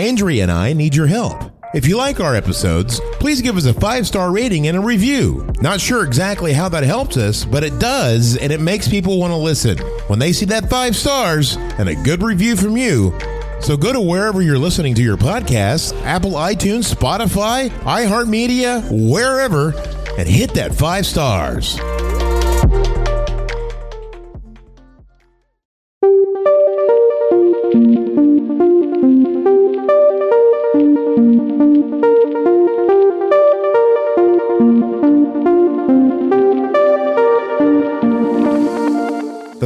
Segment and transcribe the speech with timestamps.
[0.00, 1.50] Andrea and I need your help.
[1.74, 5.46] If you like our episodes, please give us a five star rating and a review.
[5.60, 9.32] Not sure exactly how that helps us, but it does, and it makes people want
[9.32, 9.78] to listen.
[10.08, 13.18] When they see that five stars and a good review from you,
[13.60, 19.72] so go to wherever you're listening to your podcast Apple, iTunes, Spotify, iHeartMedia, wherever
[20.18, 21.78] and hit that five stars.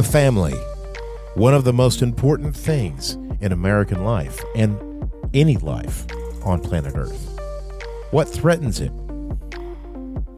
[0.01, 0.55] The family,
[1.35, 6.07] one of the most important things in American life and any life
[6.43, 7.39] on planet Earth.
[8.09, 8.89] What threatens it?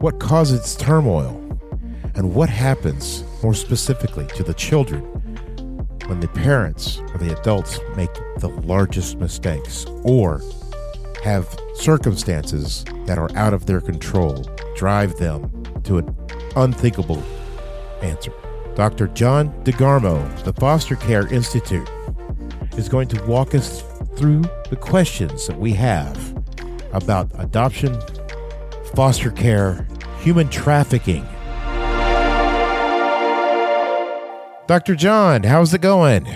[0.00, 1.30] What causes turmoil?
[2.14, 5.00] And what happens, more specifically, to the children
[6.08, 10.42] when the parents or the adults make the largest mistakes or
[11.22, 14.44] have circumstances that are out of their control
[14.76, 15.50] drive them
[15.84, 16.14] to an
[16.54, 17.22] unthinkable
[18.02, 18.43] answer?
[18.74, 19.06] Dr.
[19.08, 21.88] John DeGarmo, the Foster Care Institute,
[22.76, 23.82] is going to walk us
[24.16, 26.36] through the questions that we have
[26.92, 27.96] about adoption,
[28.94, 29.86] foster care,
[30.18, 31.24] human trafficking.
[34.66, 34.96] Dr.
[34.96, 36.26] John, how's it going?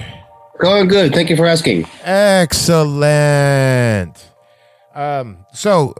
[0.61, 1.12] Going good.
[1.12, 1.86] Thank you for asking.
[2.05, 3.06] Excellent.
[4.95, 5.95] Um, so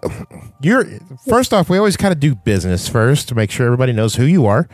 [0.61, 0.85] you're
[1.29, 4.25] first off, we always kind of do business first to make sure everybody knows who
[4.25, 4.69] you are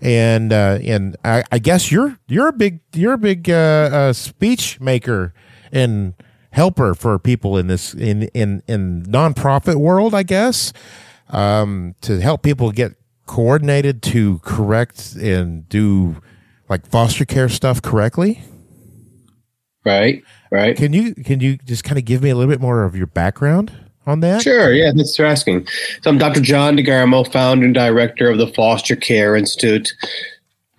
[0.00, 4.12] and uh, and I, I, guess you're you're a big you're a big uh, uh,
[4.12, 5.34] speech maker
[5.72, 6.14] and
[6.50, 10.72] helper for people in this in in in nonprofit world, I guess,
[11.28, 12.94] um, to help people get
[13.26, 16.16] coordinated to correct and do
[16.68, 18.42] like foster care stuff correctly.
[19.84, 20.76] Right, right.
[20.76, 23.06] Can you can you just kind of give me a little bit more of your
[23.06, 23.72] background?
[24.08, 24.42] On that?
[24.42, 24.72] Sure.
[24.72, 25.66] Yeah, thanks for asking.
[26.02, 26.40] So I'm Dr.
[26.40, 29.92] John DeGarmo, founder and director of the Foster Care Institute.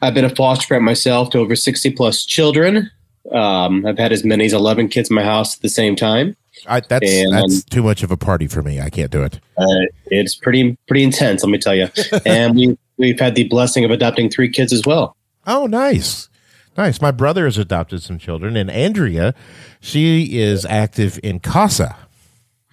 [0.02, 2.90] I've been a foster parent myself to over 60 plus children.
[3.32, 6.36] Um, I've had as many as 11 kids in my house at the same time.
[6.68, 8.82] I, that's and, that's too much of a party for me.
[8.82, 9.40] I can't do it.
[9.58, 11.90] Uh, it's pretty pretty intense, let me tell you.
[12.26, 15.16] and we we've had the blessing of adopting three kids as well.
[15.48, 16.28] Oh, nice,
[16.76, 17.02] nice.
[17.02, 19.34] My brother has adopted some children, and Andrea,
[19.80, 21.96] she is active in CASA.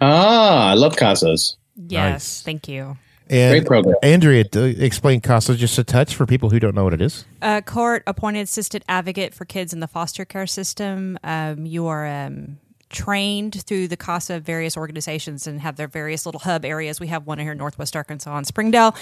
[0.01, 1.57] Ah, I love CASAs.
[1.77, 2.43] Yes, nice.
[2.43, 2.97] thank you.
[3.29, 3.97] And Great program.
[4.03, 7.25] Andrea, explain CASA just a touch for people who don't know what it is.
[7.43, 11.19] A court appointed assistant advocate for kids in the foster care system.
[11.25, 12.59] Um, you are um,
[12.91, 17.01] trained through the CASA various organizations and have their various little hub areas.
[17.01, 18.95] We have one here in Northwest Arkansas in Springdale.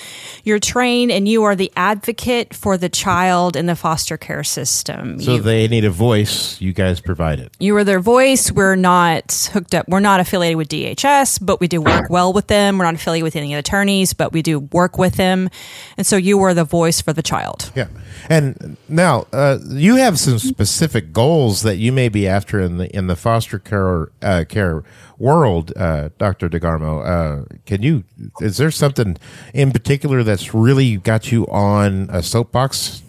[0.43, 5.21] You're trained and you are the advocate for the child in the foster care system.
[5.21, 6.61] So you, they need a voice.
[6.61, 7.53] You guys provide it.
[7.59, 8.51] You are their voice.
[8.51, 9.87] We're not hooked up.
[9.89, 12.79] We're not affiliated with DHS, but we do work well with them.
[12.79, 15.51] We're not affiliated with any attorneys, but we do work with them.
[15.97, 17.71] And so you are the voice for the child.
[17.75, 17.89] Yeah.
[18.31, 22.95] And now uh, you have some specific goals that you may be after in the
[22.97, 23.74] in the foster care
[24.23, 24.85] uh, care
[25.19, 27.05] world, uh, Doctor DeGarmo.
[27.05, 28.05] Uh, can you?
[28.41, 29.17] Is there something
[29.53, 33.03] in particular that's really got you on a soapbox?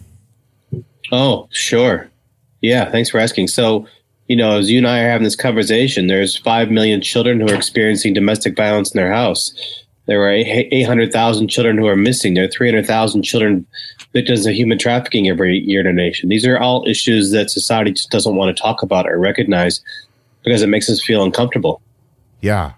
[1.12, 2.10] Oh, sure.
[2.60, 2.90] Yeah.
[2.90, 3.48] Thanks for asking.
[3.48, 3.86] So.
[4.28, 7.46] You know, as you and I are having this conversation, there's 5 million children who
[7.46, 9.54] are experiencing domestic violence in their house.
[10.06, 12.34] There are 800,000 children who are missing.
[12.34, 13.66] There are 300,000 children
[14.12, 16.28] victims of human trafficking every year in our nation.
[16.28, 19.80] These are all issues that society just doesn't want to talk about or recognize
[20.46, 21.82] because it makes us feel uncomfortable.
[22.40, 22.74] Yeah.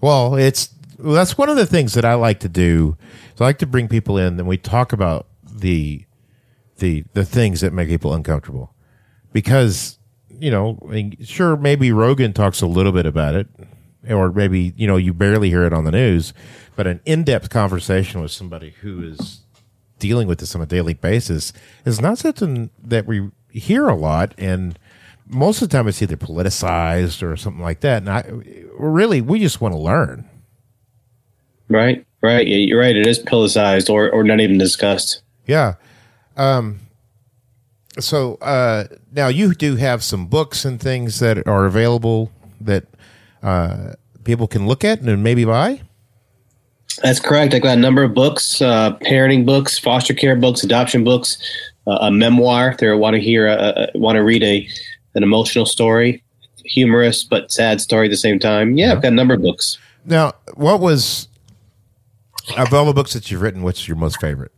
[0.00, 2.98] Well, it's well, that's one of the things that I like to do.
[3.40, 6.04] I like to bring people in and we talk about the
[6.78, 8.74] the the things that make people uncomfortable.
[9.32, 9.98] Because,
[10.28, 13.46] you know, I mean, sure maybe Rogan talks a little bit about it
[14.08, 16.34] or maybe, you know, you barely hear it on the news,
[16.76, 19.40] but an in-depth conversation with somebody who is
[19.98, 21.52] dealing with this on a daily basis
[21.84, 24.34] is not something that we hear a lot.
[24.36, 24.78] And
[25.34, 27.98] most of the time it's either politicized or something like that.
[27.98, 28.24] And I
[28.78, 30.28] really, we just want to learn.
[31.68, 32.06] Right.
[32.22, 32.46] Right.
[32.46, 32.96] Yeah, you're right.
[32.96, 35.22] It is politicized or, or not even discussed.
[35.46, 35.74] Yeah.
[36.36, 36.80] Um,
[37.98, 42.86] so uh, now you do have some books and things that are available that
[43.42, 43.92] uh,
[44.24, 45.82] people can look at and maybe buy.
[47.02, 47.54] That's correct.
[47.54, 51.38] I've got a number of books, uh, parenting books, foster care books, adoption books,
[51.86, 52.70] uh, a memoir.
[52.70, 54.68] If they want to hear, uh, want to read a
[55.14, 56.22] an emotional story,
[56.64, 58.76] humorous but sad story at the same time.
[58.76, 59.78] Yeah, I've got a number of books.
[60.04, 61.28] Now, what was
[62.56, 63.62] of all the books that you've written?
[63.62, 64.52] What's your most favorite?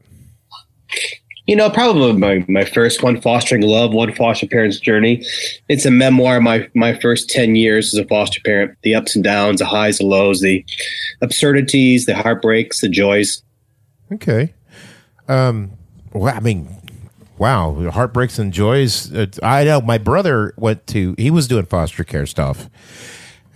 [1.46, 5.24] You know, probably my, my first one, Fostering Love, One Foster Parent's Journey.
[5.68, 9.14] It's a memoir of my, my first 10 years as a foster parent, the ups
[9.14, 10.64] and downs, the highs, the lows, the
[11.22, 13.44] absurdities, the heartbreaks, the joys.
[14.10, 14.52] Okay.
[15.28, 15.70] Um,
[16.12, 16.68] well, I mean,
[17.38, 19.12] wow, heartbreaks and joys.
[19.12, 22.68] Uh, I know my brother went to, he was doing foster care stuff.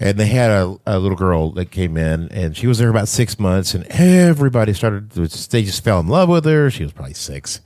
[0.03, 3.07] And they had a, a little girl that came in, and she was there about
[3.07, 6.71] six months, and everybody started, they just fell in love with her.
[6.71, 7.61] She was probably six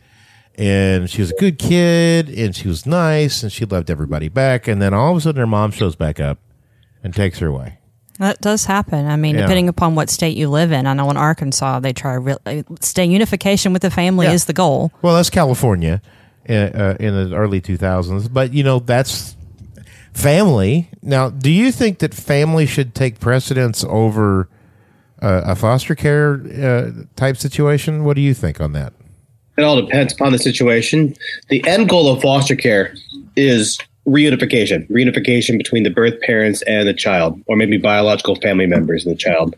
[0.56, 4.68] and she was a good kid and she was nice and she loved everybody back
[4.68, 6.38] and then all of a sudden her mom shows back up
[7.02, 7.78] and takes her away
[8.18, 9.06] That does happen.
[9.06, 9.40] I mean, Yeah.
[9.42, 10.86] depending upon what state you live in.
[10.86, 14.32] I know in Arkansas, they try real, uh, stay unification with the family Yeah.
[14.34, 14.92] is the goal.
[15.02, 16.00] well that's california
[16.48, 19.34] uh, uh, in the early 2000s but you know that's
[20.12, 24.48] family now do you think that family should take precedence over
[25.22, 28.92] uh, a foster care uh, type situation what do you think on that
[29.56, 31.14] It all depends upon the situation.
[31.48, 32.92] The end goal of foster care
[33.36, 39.06] is reunification, reunification between the birth parents and the child, or maybe biological family members
[39.06, 39.54] of the child.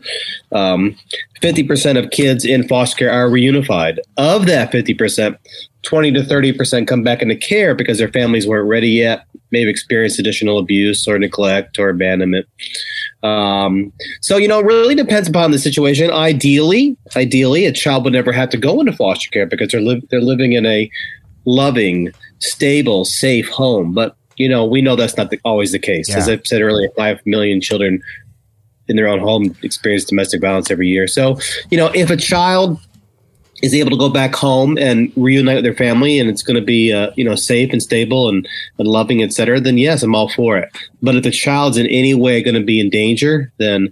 [0.51, 0.95] Um,
[1.41, 3.99] 50% of kids in foster care are reunified.
[4.17, 5.37] Of that 50%,
[5.83, 10.19] 20 to 30% come back into care because their families weren't ready yet, maybe experienced
[10.19, 12.47] additional abuse or neglect or abandonment.
[13.23, 13.91] Um,
[14.21, 16.11] so you know, it really depends upon the situation.
[16.11, 20.05] Ideally, ideally, a child would never have to go into foster care because they're li-
[20.09, 20.89] they're living in a
[21.45, 23.93] loving, stable, safe home.
[23.93, 26.13] But you know, we know that's not the, always the case.
[26.13, 28.01] As I said earlier, five million children
[28.87, 31.07] in their own home experience domestic violence every year.
[31.07, 31.37] So
[31.69, 32.79] you know, if a child
[33.63, 36.65] is able to go back home and reunite with their family and it's going to
[36.65, 38.47] be uh, you know safe and stable and,
[38.77, 40.69] and loving et cetera then yes i'm all for it
[41.01, 43.91] but if the child's in any way going to be in danger then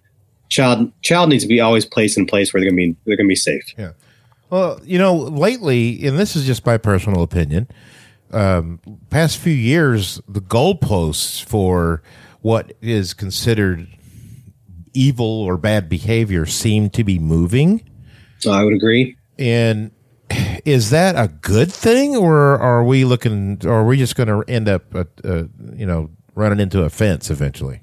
[0.50, 3.18] child child needs to be always placed in place where they're going to be they're
[3.18, 3.94] going to be safe Yeah.
[4.50, 7.68] Well, you know, lately, and this is just my personal opinion,
[8.36, 8.80] um,
[9.10, 12.04] past few years, the goalposts for
[12.42, 13.88] what is considered
[14.94, 17.82] evil or bad behavior seem to be moving.
[18.40, 19.92] so i would agree And
[20.66, 24.44] is that a good thing, or are we looking, or are we just going to
[24.52, 25.44] end up, uh, uh,
[25.76, 27.82] you know, running into a fence eventually?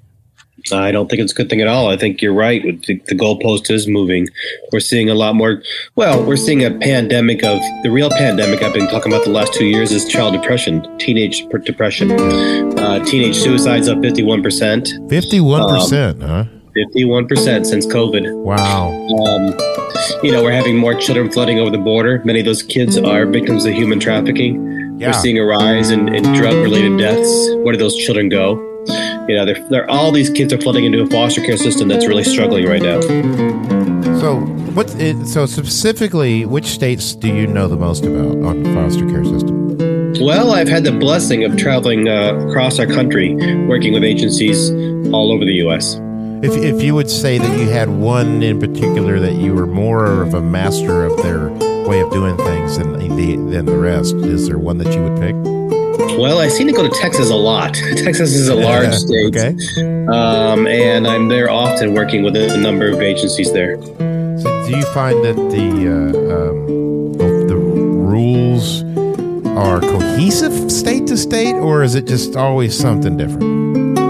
[0.71, 1.89] I don't think it's a good thing at all.
[1.89, 2.61] I think you're right.
[2.63, 4.27] The, the goalpost is moving.
[4.71, 5.61] We're seeing a lot more.
[5.95, 9.53] Well, we're seeing a pandemic of the real pandemic I've been talking about the last
[9.53, 12.11] two years is child depression, teenage depression.
[12.11, 15.09] Uh, teenage suicides up 51%.
[15.09, 16.45] 51%, huh?
[16.75, 18.43] 51% since COVID.
[18.43, 18.89] Wow.
[18.89, 19.53] Um,
[20.23, 22.21] you know, we're having more children flooding over the border.
[22.25, 24.97] Many of those kids are victims of human trafficking.
[24.97, 25.07] Yeah.
[25.07, 27.49] We're seeing a rise in, in drug related deaths.
[27.57, 28.72] Where do those children go?
[29.27, 32.05] You know, they're, they're, all these kids are flooding into a foster care system that's
[32.07, 32.99] really struggling right now.
[34.19, 34.39] So,
[34.73, 34.89] what?
[35.27, 40.13] So specifically, which states do you know the most about on the foster care system?
[40.19, 43.33] Well, I've had the blessing of traveling uh, across our country,
[43.65, 44.71] working with agencies
[45.13, 45.95] all over the U.S.
[46.43, 50.21] If if you would say that you had one in particular that you were more
[50.21, 51.49] of a master of their
[51.87, 55.19] way of doing things than the than the rest, is there one that you would
[55.21, 55.62] pick?
[56.17, 57.73] Well, I seem to go to Texas a lot.
[57.95, 59.55] Texas is a large state, Okay.
[60.07, 63.81] um, and I'm there often working with a number of agencies there.
[63.81, 68.83] So, do you find that the uh, um, the, the rules
[69.57, 73.43] are cohesive state to state, or is it just always something different?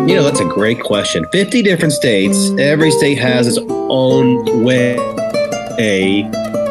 [0.09, 1.25] You know, that's a great question.
[1.31, 4.97] 50 different states, every state has its own way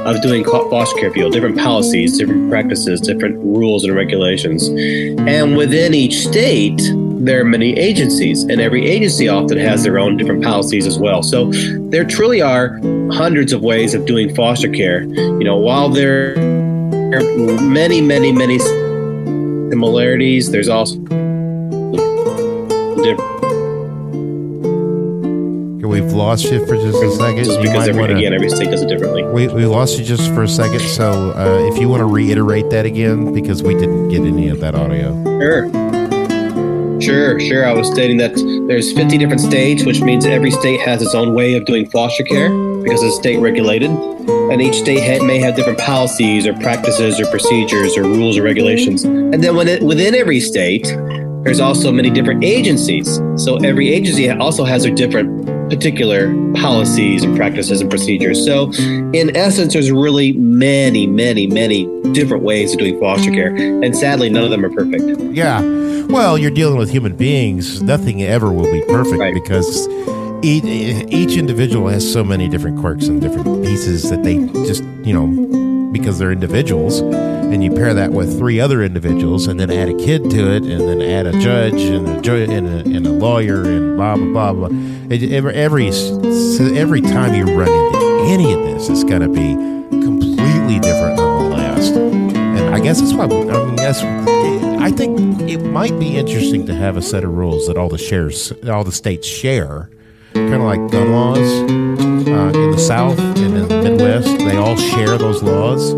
[0.07, 4.69] of doing foster care field, different policies, different practices, different rules and regulations.
[4.69, 6.81] And within each state,
[7.25, 11.23] there are many agencies, and every agency often has their own different policies as well.
[11.23, 11.53] So
[11.91, 12.81] there truly are
[13.13, 15.05] hundreds of ways of doing foster care.
[15.05, 17.23] You know, while there are
[17.61, 20.97] many, many, many similarities, there's also
[23.03, 23.52] different
[25.93, 27.45] We've lost you for just a second.
[27.45, 29.23] just because might every, wanna- again every state does it differently.
[29.25, 32.71] We, we lost you just for a second, so uh, if you want to reiterate
[32.71, 35.13] that again, because we didn't get any of that audio.
[35.39, 35.71] Sure.
[37.01, 37.67] Sure, sure.
[37.67, 38.33] I was stating that
[38.69, 42.23] there's 50 different states, which means every state has its own way of doing foster
[42.23, 42.49] care
[42.81, 43.91] because it's state regulated.
[43.91, 48.43] And each state ha- may have different policies or practices or procedures or rules or
[48.43, 49.03] regulations.
[49.03, 50.85] And then when it, within every state,
[51.43, 53.17] there's also many different agencies.
[53.35, 55.42] So every agency also has their different
[55.73, 58.45] particular policies and practices and procedures.
[58.45, 58.71] So,
[59.13, 63.55] in essence, there's really many, many, many different ways of doing foster care.
[63.57, 65.03] And sadly, none of them are perfect.
[65.35, 65.61] Yeah.
[66.09, 67.83] Well, you're dealing with human beings.
[67.83, 69.33] Nothing ever will be perfect Right.
[69.33, 69.89] because
[70.43, 70.65] each,
[71.11, 74.37] each individual has so many different quirks and different pieces that they
[74.67, 77.01] just, you know, because they're individuals
[77.53, 80.65] and you pair that with three other individuals, and then add a kid to it,
[80.65, 84.17] and then add a judge and a ju- and a, and a lawyer and blah
[84.17, 84.79] blah blah blah.
[85.11, 85.89] Every every
[86.79, 89.55] every time you run into any of this, it's going to be
[90.01, 91.93] completely different than the last.
[91.95, 93.79] And I guess that's why I mean
[94.83, 97.99] I think it might be interesting to have a set of rules that all the
[97.99, 99.89] shares all the states share,
[100.35, 104.39] kind of like gun laws uh, in the South and in the Midwest.
[104.39, 105.93] They all share those laws,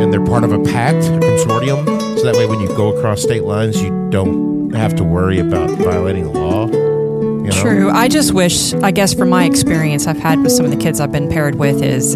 [0.00, 1.84] and they're part of a pact, a consortium.
[2.18, 5.70] So that way, when you go across state lines, you don't have to worry about
[5.70, 6.66] violating the law.
[6.68, 7.50] You know?
[7.50, 7.90] True.
[7.90, 11.00] I just wish, I guess, from my experience I've had with some of the kids
[11.00, 12.14] I've been paired with, is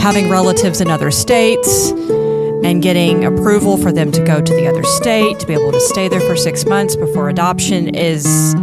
[0.00, 4.82] having relatives in other states and getting approval for them to go to the other
[4.82, 8.54] state to be able to stay there for six months before adoption is,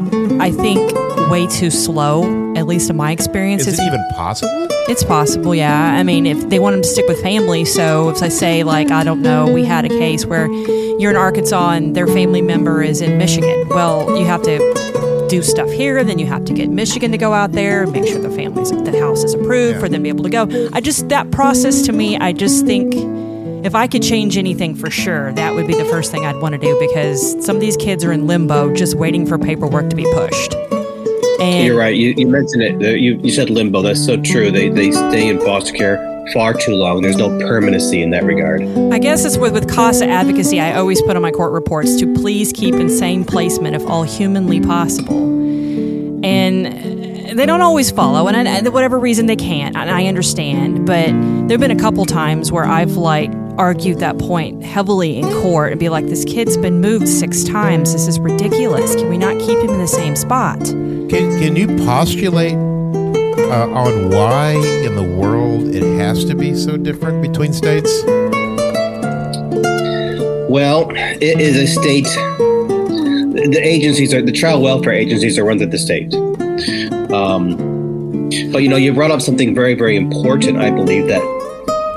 [0.43, 0.91] I think,
[1.29, 2.53] way too slow.
[2.57, 4.67] At least in my experience, Is it even possible?
[4.89, 5.93] It's possible, yeah.
[5.97, 8.91] I mean, if they want them to stick with family, so if I say, like,
[8.91, 10.47] I don't know, we had a case where
[10.99, 13.69] you're in Arkansas and their family member is in Michigan.
[13.69, 17.31] Well, you have to do stuff here, then you have to get Michigan to go
[17.31, 19.79] out there, make sure the family's the house is approved Yeah.
[19.79, 20.69] for them to be able to go.
[20.73, 22.93] I just that process to me, I just think
[23.63, 26.53] if I could change anything for sure, that would be the first thing I'd want
[26.53, 29.95] to do because some of these kids are in limbo, just waiting for paperwork to
[29.95, 30.53] be pushed.
[31.39, 31.95] And You're right.
[31.95, 32.99] You, you mentioned it.
[32.99, 33.81] You, you said limbo.
[33.81, 34.51] That's so true.
[34.51, 35.97] They, they stay in foster care
[36.33, 37.01] far too long.
[37.01, 38.61] There's no permanency in that regard.
[38.93, 42.13] I guess it's with, with CASA advocacy, I always put on my court reports to
[42.13, 45.21] please keep insane placement if all humanly possible.
[46.23, 46.92] And
[47.33, 50.85] they don't always follow, and I, whatever reason they can't, and I understand.
[50.85, 51.07] But
[51.47, 55.71] there have been a couple times where I've like argued that point heavily in court
[55.71, 57.93] and be like, "This kid's been moved six times.
[57.93, 58.95] This is ridiculous.
[58.95, 64.09] Can we not keep him in the same spot?" Can Can you postulate uh, on
[64.09, 68.03] why in the world it has to be so different between states?
[70.49, 72.05] Well, it is a state.
[73.33, 76.13] The agencies are the child welfare agencies are run through the state.
[77.13, 77.55] Um,
[78.51, 80.57] but you know, you brought up something very, very important.
[80.57, 81.21] I believe that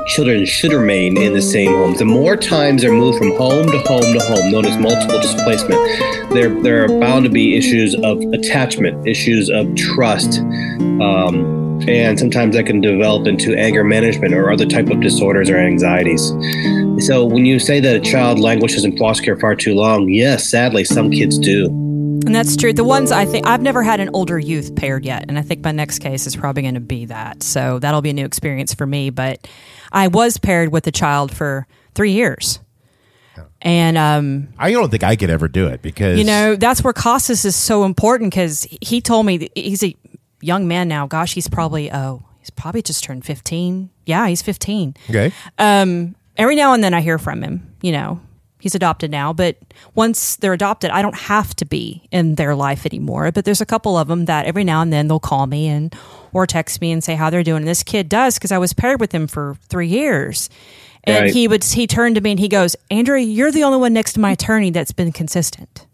[0.07, 1.99] children should remain in the same homes.
[1.99, 5.81] The more times they're moved from home to home to home, known as multiple displacement,
[6.33, 10.41] there there are bound to be issues of attachment, issues of trust.
[10.41, 11.57] Um,
[11.89, 16.29] and sometimes that can develop into anger management or other type of disorders or anxieties.
[17.07, 20.49] So when you say that a child languishes in foster care far too long, yes,
[20.49, 21.86] sadly, some kids do.
[22.26, 22.73] And that's true.
[22.73, 25.62] The ones I think I've never had an older youth paired yet, and I think
[25.62, 27.42] my next case is probably going to be that.
[27.42, 29.11] So that'll be a new experience for me.
[29.11, 29.47] But
[29.92, 32.59] I was paired with a child for three years,
[33.62, 36.92] and um, I don't think I could ever do it because you know that's where
[36.92, 39.95] CASA's is so important because he told me he's a
[40.40, 41.06] young man now.
[41.06, 43.90] Gosh, he's probably oh, he's probably just turned fifteen.
[44.04, 44.95] Yeah, he's fifteen.
[45.09, 45.33] Okay.
[45.59, 47.75] Um, every now and then I hear from him.
[47.83, 48.21] You know,
[48.67, 49.57] he's adopted now, but
[49.95, 53.31] once they're adopted, I don't have to be in their life anymore.
[53.31, 55.95] But there's a couple of them that every now and then they'll call me and
[56.33, 57.59] or text me and say how they're doing.
[57.59, 60.51] And this kid does because I was paired with him for three years.
[61.05, 61.33] And Right.
[61.33, 64.15] he would he turned to me and he goes, Andrea, you're the only one next
[64.15, 65.87] to my attorney that's been consistent.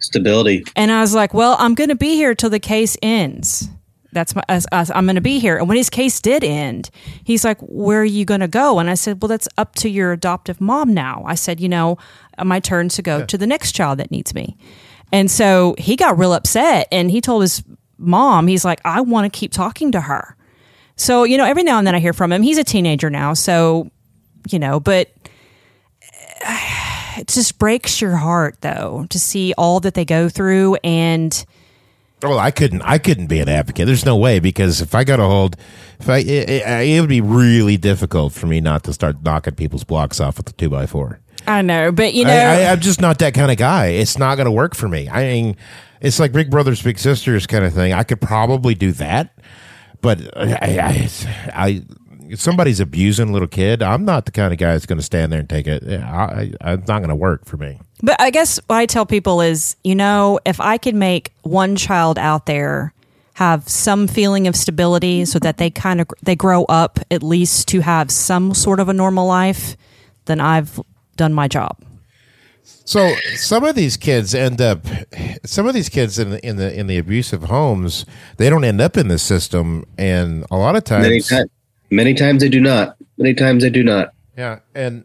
[0.00, 0.64] Stability.
[0.74, 3.68] And I was like, well, I'm going to be here till the case ends.
[4.16, 5.58] That's my, as I'm going to be here.
[5.58, 6.88] And when his case did end,
[7.22, 8.78] he's like, where are you going to go?
[8.78, 11.22] And I said, well, that's up to your adoptive mom now.
[11.26, 11.98] I said, you know,
[12.42, 14.56] my turn to go to the next child that needs me.
[15.12, 17.62] And so he got real upset and he told his
[17.98, 20.34] mom, he's like, I want to keep talking to her.
[20.96, 22.42] So, you know, every now and then I hear from him.
[22.42, 23.34] He's a teenager now.
[23.34, 23.90] So,
[24.50, 25.12] you know, but
[27.18, 31.44] it just breaks your heart though to see all that they go through and
[32.22, 32.82] Well, I couldn't.
[32.82, 33.86] I couldn't be an advocate.
[33.86, 35.56] There's no way because if I got a hold,
[36.00, 39.54] if I, it, it, it would be really difficult for me not to start knocking
[39.54, 41.20] people's blocks off with the two by four.
[41.46, 43.88] I know, but you know, I, I, I'm just not that kind of guy.
[43.88, 45.08] It's not going to work for me.
[45.08, 45.56] I mean,
[46.00, 47.92] it's like Big Brothers Big Sisters kind of thing.
[47.92, 49.38] I could probably do that,
[50.00, 51.08] but I, I,
[51.54, 51.82] I
[52.28, 53.82] if somebody's abusing a little kid.
[53.82, 55.82] I'm not the kind of guy that's going to stand there and take it.
[56.00, 57.78] I, I, it's not going to work for me.
[58.02, 61.76] but I guess what I tell people is, you know, if I could make one
[61.76, 62.92] child out there
[63.34, 67.68] have some feeling of stability so that they kind of they grow up at least
[67.68, 69.76] to have some sort of a normal life,
[70.24, 70.80] then I've
[71.16, 71.76] done my job.
[72.84, 74.86] So some of these kids end up,
[75.44, 78.06] some of these kids in the, in the in the abusive homes,
[78.36, 81.30] they don't end up in the system, and a lot of times,
[81.90, 82.96] Many times, they do not.
[83.18, 84.12] Many times they do not.
[84.36, 84.60] yeah.
[84.74, 85.04] And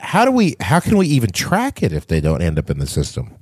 [0.00, 0.56] how do we?
[0.60, 3.34] How can we even track it if they don't end up in the system?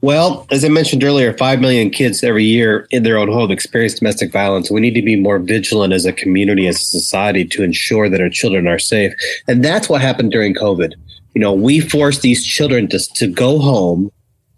[0.00, 3.94] Well, as I mentioned earlier, 5 million kids every year in their own home experience
[3.94, 4.68] domestic violence.
[4.68, 8.20] We need to be more vigilant as a community, as a society to ensure that
[8.20, 9.12] our children are safe.
[9.46, 10.94] And that's what happened during COVID.
[11.36, 14.10] You know, we forced these children to, to go home,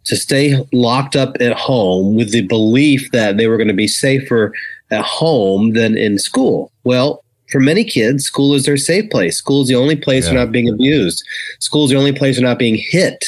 [0.05, 3.87] to stay locked up at home with the belief that they were going to be
[3.87, 4.55] safer
[4.95, 6.71] at home than in school.
[6.85, 9.37] Well, for many kids, school is their safe place.
[9.37, 10.31] School is the only place Yeah.
[10.33, 11.23] they're not being abused.
[11.61, 13.25] School is the only place they're not being hit.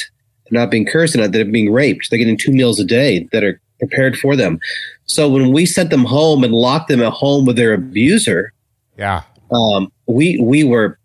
[0.49, 2.09] They're not being cursed and they're being raped.
[2.09, 4.59] They're getting two meals a day that are prepared for them.
[5.05, 8.51] So when we sent them home and locked them at home with their abuser,
[8.97, 9.21] Yeah.
[9.51, 10.96] um, we we were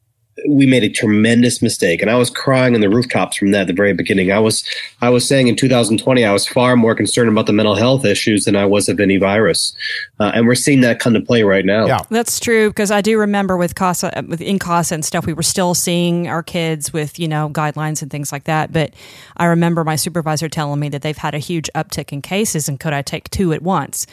[0.48, 3.66] we made a tremendous mistake, and I was crying on the rooftops from that at
[3.68, 4.32] the very beginning.
[4.32, 4.64] I was
[5.00, 8.44] I was saying in 2020 I was far more concerned about the mental health issues
[8.44, 9.74] than I was of any virus,
[10.20, 11.86] uh, and we're seeing that come to play right now.
[11.86, 12.00] Yeah.
[12.10, 15.42] That's true because I do remember with CASA, with in CASA and stuff, we were
[15.42, 18.72] still seeing our kids with you know guidelines and things like that.
[18.72, 18.94] But
[19.36, 22.78] I remember my supervisor telling me that they've had a huge uptick in cases, and
[22.80, 24.06] could I take two at once?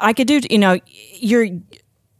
[0.00, 1.48] I could do, you know, you're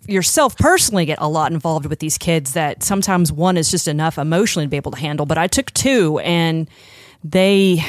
[0.09, 4.19] yourself personally get a lot involved with these kids that sometimes one is just enough
[4.19, 5.27] emotionally to be able to handle.
[5.27, 6.69] But I took two, and
[7.23, 7.85] they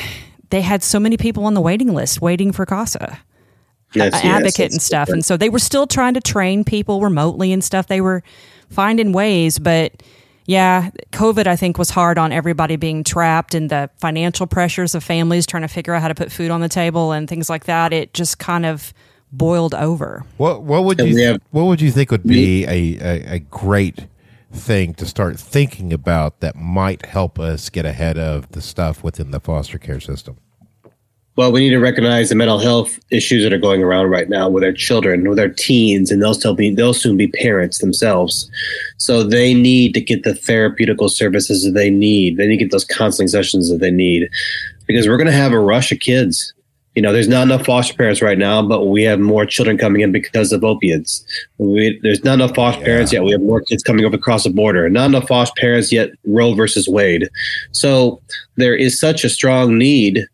[0.50, 3.16] they had so many people on the waiting list waiting for CASA uh,
[3.94, 5.06] That's- an yes, advocate and stuff.
[5.08, 5.18] different.
[5.18, 7.88] And so they were still trying to train people remotely and stuff.
[7.88, 8.24] They were
[8.70, 10.04] finding ways, but
[10.46, 15.04] yeah, COVID I think was hard on everybody being trapped and the financial pressures of
[15.04, 17.66] families trying to figure out how to put food on the table and things like
[17.66, 17.94] that.
[17.94, 18.92] It just kind of
[19.31, 20.25] boiled over.
[20.38, 23.39] What what would you we have- what would you think would be a, a, a
[23.39, 24.07] great
[24.51, 29.31] thing to start thinking about that might help us get ahead of the stuff within
[29.31, 30.38] the foster care system?
[31.36, 34.50] Well, we need to recognize the mental health issues that are going around right now
[34.50, 38.50] with our children, with our teens, and they'll still be they'll soon be parents themselves.
[38.98, 42.36] So they need to get the therapeutical services that they need.
[42.36, 44.29] They need to get those counseling sessions that they need,
[44.86, 46.53] because we're going to have a rush of kids.
[46.96, 50.01] You know, there's not enough foster parents right now, but we have more children coming
[50.01, 51.24] in because of opiates.
[51.58, 52.88] We, there's not enough foster Yeah.
[52.88, 53.24] parents yet.
[53.24, 54.89] We have more kids coming over across the border.
[54.89, 56.10] Not enough foster parents yet.
[56.25, 57.29] Roe versus Wade.
[57.72, 58.22] So
[58.55, 60.25] there is such a strong need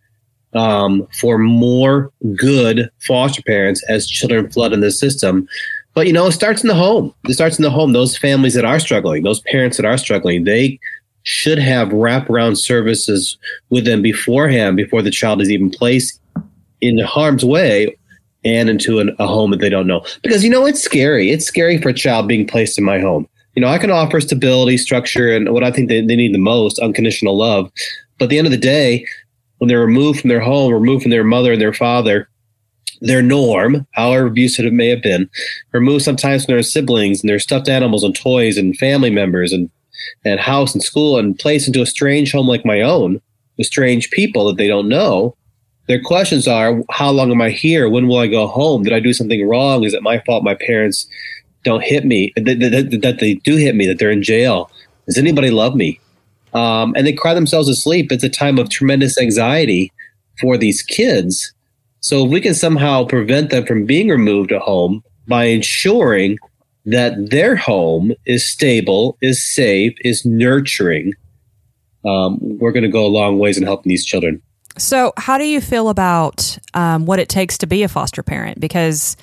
[0.53, 5.47] um, for more good foster parents as children flood in the system.
[5.93, 7.13] But you know, it starts in the home.
[7.27, 7.91] It starts in the home.
[7.93, 10.79] Those families that are struggling, those parents that are struggling, they
[11.23, 13.37] should have wraparound services
[13.69, 16.19] with them beforehand, before the child is even placed
[16.87, 17.95] in harm's way
[18.43, 20.05] and into an, a home that they don't know.
[20.21, 21.31] Because you know, it's scary.
[21.31, 23.27] It's scary for a child being placed in my home.
[23.55, 26.39] You know, I can offer stability, structure, and what I think they, they need the
[26.39, 27.71] most, unconditional love.
[28.17, 29.05] But at the end of the day,
[29.57, 32.29] when they're removed from their home, removed from their mother and their father,
[33.01, 35.29] their norm, however abusive it may have been,
[35.71, 39.69] removed sometimes from their siblings and their stuffed animals and toys and family members and,
[40.23, 43.21] and house and school and placed into a strange home like my own
[43.57, 45.35] with strange people that they don't know.
[45.87, 47.89] Their questions are, how long am I here?
[47.89, 48.83] When will I go home?
[48.83, 49.83] Did I do something wrong?
[49.83, 51.07] Is it my fault my parents
[51.63, 52.33] don't hit me?
[52.35, 54.71] That, that, that they do hit me, that they're in jail?
[55.05, 55.99] Does anybody love me?
[56.55, 58.11] um, and they cry themselves to sleep.
[58.11, 59.91] It's a time of tremendous anxiety
[60.39, 61.53] for these kids.
[61.99, 66.37] So if we can somehow prevent them from being removed to home by ensuring
[66.85, 71.13] that their home is stable, is safe, is nurturing,
[72.05, 74.41] um, we're going to go a long ways in helping these children.
[74.77, 78.59] So, how do you feel about um, what it takes to be a foster parent?
[78.59, 79.15] Because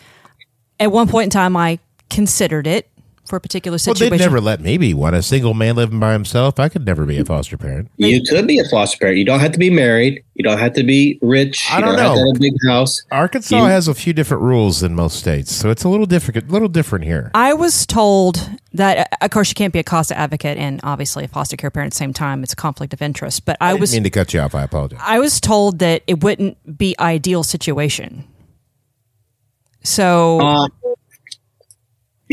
[0.80, 2.88] at one point in time, I considered it
[3.24, 3.90] for a particular situation.
[3.90, 4.18] Well, situation.
[4.18, 5.14] they'd never let me be one.
[5.14, 7.88] A single man living by himself, I could never be a foster parent.
[7.96, 9.18] You could be a foster parent.
[9.18, 10.24] You don't have to be married.
[10.34, 11.68] You don't have to be rich.
[11.70, 12.26] I don't don't have to know.
[12.28, 13.00] have a big house.
[13.12, 16.50] Arkansas You- has a few different rules than most states, so it's a little different.
[16.50, 17.30] Little different here.
[17.34, 21.28] I was told that, of course, you can't be a CASA advocate and obviously a
[21.28, 22.42] foster care parent at the same time.
[22.42, 23.44] It's a conflict of interest.
[23.44, 24.54] But I, I didn't was mean to cut you off.
[24.54, 24.98] I apologize.
[25.02, 28.24] I was told that it wouldn't be ideal situation.
[29.84, 30.68] So Uh,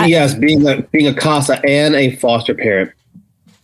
[0.07, 2.91] yes, being a being a CASA and a foster parent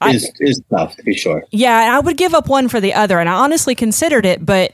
[0.01, 1.43] I- is is tough to be sure.
[1.51, 4.73] yeah, I would give up one for the other, and I honestly considered it, but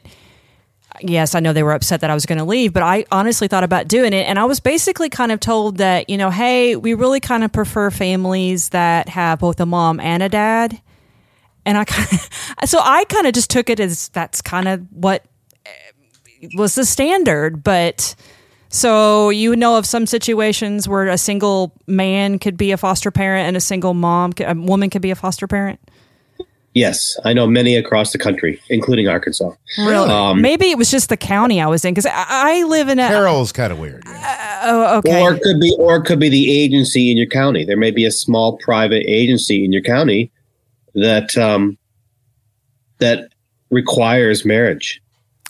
[1.02, 3.48] yes, I know they were upset that I was going to leave, but I honestly
[3.48, 6.76] thought about doing it, and I was basically kind of told that you know, hey,
[6.76, 10.82] we really kind of prefer families that have both a mom and a dad,
[11.66, 14.82] and I kind of, so I kind of just took it as that's kind of
[14.92, 15.24] what
[15.66, 18.16] eh, was the standard, but.
[18.72, 23.48] So you know of some situations where a single man could be a foster parent
[23.48, 25.80] and a single mom, a woman could be a foster parent.
[26.74, 29.52] Yes, I know many across the country, including Arkansas.
[29.78, 30.10] Really?
[30.10, 32.98] Um, Maybe it was just the county I was in because I, I live in
[32.98, 33.10] a.
[33.10, 34.04] Carroll's kind of weird.
[34.06, 34.62] yeah.
[34.64, 35.22] Oh, okay.
[35.22, 37.66] Or it could be, or it could be the agency in your county.
[37.66, 40.32] There may be a small private agency in your county
[40.96, 41.78] that um,
[43.00, 43.34] that
[43.70, 45.02] requires marriage.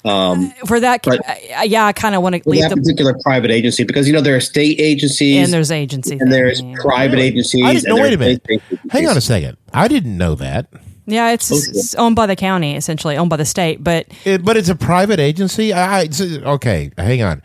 [0.03, 2.77] Um, For that, But- uh, yeah, I kind of want to for leave that the
[2.77, 6.61] particular private agency, because you know there are state agencies and there's agencies and there's
[6.61, 6.75] yeah.
[6.79, 7.63] private agencies.
[7.63, 7.95] I didn't know.
[7.97, 8.61] and Wait a minute.
[8.89, 9.57] Hang on a second.
[9.73, 10.67] I didn't know that.
[11.05, 11.77] yeah, it's, Okay.
[11.77, 14.75] it's owned by the county essentially, owned by the state, but It, but it's a
[14.75, 15.71] private agency.
[15.73, 16.09] I, I
[16.45, 16.91] okay.
[16.97, 17.41] Hang on.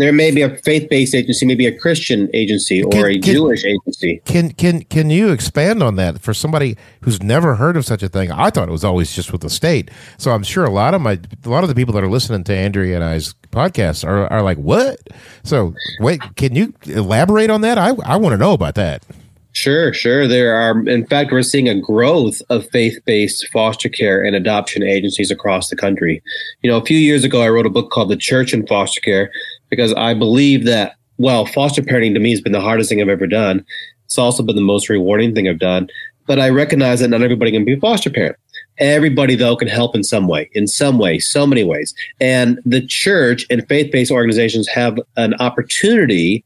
[0.00, 3.66] There may be a faith-based agency, maybe a Christian agency, or Can- a can- Jewish
[3.66, 4.22] agency.
[4.24, 8.08] Can can can you expand on that for somebody who's never heard of such a
[8.08, 8.32] thing?
[8.32, 9.90] I thought it was always just with the state.
[10.16, 12.44] So I'm sure a lot of my a lot of the people that are listening
[12.44, 14.98] to Andrea and I's podcast are, are like, what?
[15.44, 17.76] So wait, can you elaborate on that?
[17.76, 19.04] I I want to know about that.
[19.52, 20.28] Sure, sure.
[20.28, 24.82] There are, in fact, we're seeing a growth of faith based foster care and adoption
[24.84, 26.22] agencies across the country.
[26.62, 29.00] You know, a few years ago, I wrote a book called The Church in Foster
[29.00, 29.30] Care
[29.70, 33.08] because I believe that, well, foster parenting to me has been the hardest thing I've
[33.08, 33.64] ever done.
[34.04, 35.88] It's also been the most rewarding thing I've done.
[36.26, 38.36] But I recognize that not everybody can be a foster parent.
[38.78, 41.94] Everybody, though, can help in some way, in some way, so many ways.
[42.20, 46.44] And the church and faith based organizations have an opportunity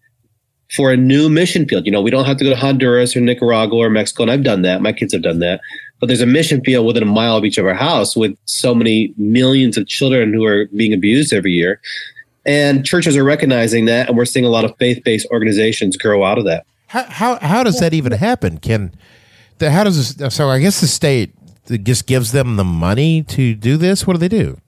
[0.75, 1.87] for a new mission field.
[1.87, 4.43] You know, we don't have to go to Honduras or Nicaragua or Mexico, and I've
[4.43, 4.83] done that.
[4.83, 5.61] My kids have done that.
[6.01, 8.75] But there's a mission field within a mile of each of our house with so
[8.75, 11.81] many millions of children who are being abused every year.
[12.47, 16.39] And churches are recognizing that, and we're seeing a lot of faith-based organizations grow out
[16.39, 16.67] of that.
[16.89, 18.59] How how how does that even happen?
[18.59, 18.93] Can
[19.59, 20.51] the how does this, so?
[20.51, 21.35] I guess the state
[21.83, 24.07] just gives them the money to do this.
[24.07, 24.59] What do they do?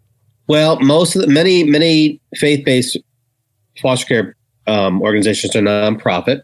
[0.49, 2.97] Well, most of the many many faith-based
[3.83, 4.37] foster care
[4.67, 6.41] um, organizations are nonprofit,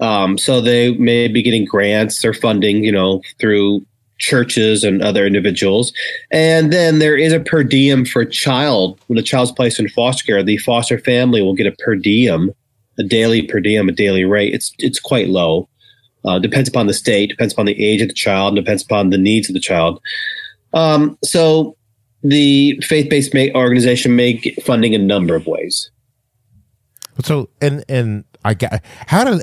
[0.00, 3.84] um, so they may be getting grants or funding, you know, through
[4.22, 5.92] churches and other individuals.
[6.30, 8.98] And then there is a per diem for a child.
[9.08, 12.52] When a child's placed in foster care, the foster family will get a per diem,
[12.98, 14.54] a daily per diem, a daily rate.
[14.54, 15.68] It's it's quite low.
[16.24, 19.18] Uh, depends upon the state, depends upon the age of the child, depends upon the
[19.18, 20.00] needs of the child.
[20.72, 21.76] Um, so
[22.22, 25.90] the faith-based organization may get funding a number of ways.
[27.24, 29.40] So and and I got how do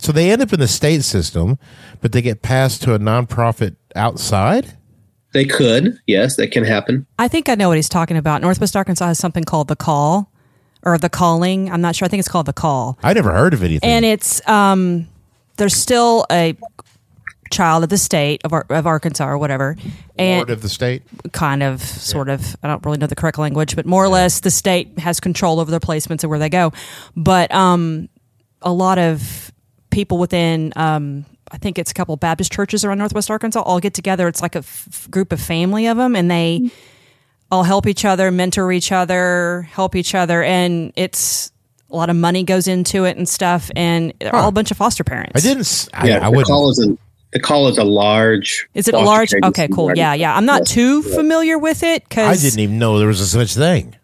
[0.00, 1.58] so they end up in the state system,
[2.00, 4.74] but they get passed to a nonprofit outside.
[5.32, 7.06] They could, yes, that can happen.
[7.18, 8.40] I think I know what he's talking about.
[8.40, 10.32] Northwest Arkansas has something called the call
[10.82, 11.70] or the calling.
[11.70, 12.06] I'm not sure.
[12.06, 12.98] I think it's called the call.
[13.02, 13.88] I never heard of anything.
[13.88, 15.06] And it's um
[15.56, 16.56] there's still a
[17.50, 19.76] child of the state of, of Arkansas or whatever.
[20.18, 21.02] And Board of the state.
[21.32, 24.40] kind of sort of I don't really know the correct language, but more or less
[24.40, 26.72] the state has control over their placements and where they go.
[27.16, 28.08] But um
[28.62, 29.52] a lot of
[29.90, 33.94] people within um I think it's a couple Baptist churches around Northwest Arkansas all get
[33.94, 34.28] together.
[34.28, 36.70] It's like a f- group of family of them, and they
[37.50, 41.50] all help each other, mentor each other, help each other, and it's
[41.90, 43.70] a lot of money goes into it and stuff.
[43.74, 45.32] And they're all a bunch of foster parents.
[45.36, 45.60] I didn't.
[45.60, 46.48] s- I, Yeah, I the wouldn't.
[46.48, 46.98] call is a
[47.32, 48.68] the call is a large.
[48.74, 49.32] Is it a large?
[49.44, 49.84] Okay, cool.
[49.84, 50.00] already.
[50.00, 50.34] Yeah, yeah.
[50.36, 50.70] I'm not Yes.
[50.70, 53.94] too familiar with it because I didn't even know there was a such thing.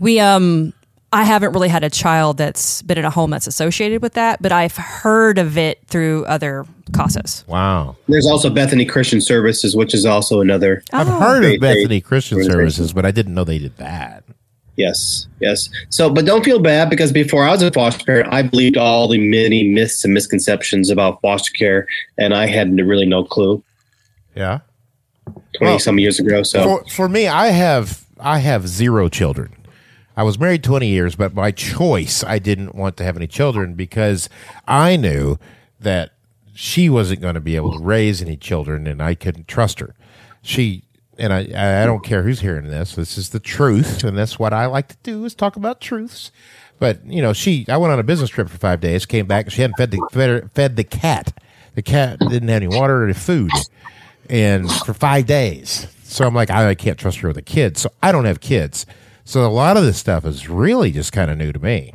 [0.00, 0.72] we um
[1.12, 4.42] I haven't really had a child that's been in a home that's associated with that,
[4.42, 7.46] but I've heard of it through other CASAs.
[7.46, 7.94] Wow.
[8.08, 10.82] There's also Bethany Christian Services, which is also another.
[10.92, 11.12] I've Oh.
[11.20, 12.42] heard of Bethany Christian.
[12.42, 14.24] Services, but I didn't know they did that.
[14.76, 15.68] Yes, yes.
[15.90, 19.06] So, but don't feel bad because before I was a foster parent, I believed all
[19.08, 21.86] the many myths and misconceptions about foster care,
[22.18, 23.62] and I had really no clue
[24.34, 24.60] Yeah.
[25.26, 26.42] twenty Well, some years ago.
[26.42, 29.54] So, For, for me, I have I have zero children.
[30.16, 33.74] I was married 20 years, but by choice, I didn't want to have any children
[33.74, 34.28] because
[34.66, 35.38] I knew
[35.80, 36.12] that
[36.54, 39.96] she wasn't going to be able to raise any children, and I couldn't trust her.
[40.40, 40.83] She
[41.18, 42.94] and I, I don't care who's hearing this.
[42.94, 46.30] This is the truth, and that's what I like to do is talk about truths.
[46.78, 49.50] But you know, she I went on a business trip for five days, came back,
[49.50, 51.40] she hadn't fed the fed, fed the cat.
[51.74, 53.50] The cat didn't have any water or any food,
[54.28, 55.88] and for five days.
[56.04, 57.76] So I'm like, I, I can't trust her with a kid.
[57.76, 58.86] So I don't have kids.
[59.24, 61.94] So a lot of this stuff is really just kind of new to me.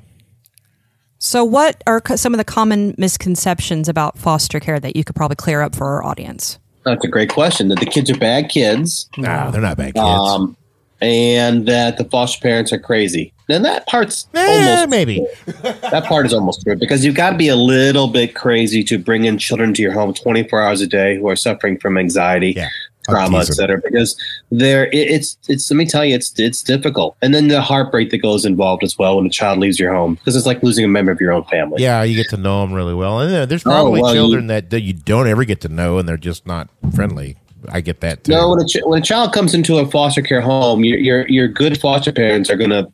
[1.21, 5.35] So, what are some of the common misconceptions about foster care that you could probably
[5.35, 6.59] clear up for our audience?
[6.89, 7.67] That's a great question.
[7.69, 9.99] That the kids are bad kids, No, they're not bad kids.
[9.99, 10.55] um,
[11.01, 13.33] and that the foster parents are crazy.
[13.47, 15.25] Then that part's Eh, almost maybe.
[15.63, 18.99] that part is almost true because you've got to be a little bit crazy to
[18.99, 22.53] bring in children to your home 24 hours a day who are suffering from anxiety,
[22.55, 22.67] Yeah.
[23.09, 23.81] Trauma, etc.
[23.83, 24.19] Because
[24.51, 25.69] there, it, it's it's.
[25.69, 28.97] Let me tell you, it's it's difficult, and then the heartbreak that goes involved as
[28.97, 31.31] well when a child leaves your home because it's like losing a member of your
[31.31, 31.81] own family.
[31.81, 33.19] Yeah, you get to know them really well.
[33.19, 35.97] And uh, there's probably Oh, well, children that, that you don't ever get to know
[35.97, 37.37] and they're just not friendly.
[37.67, 38.31] I get that too.
[38.31, 41.27] No, when a, ch- when a child comes into a foster care home, your your,
[41.27, 42.91] your good foster parents are going to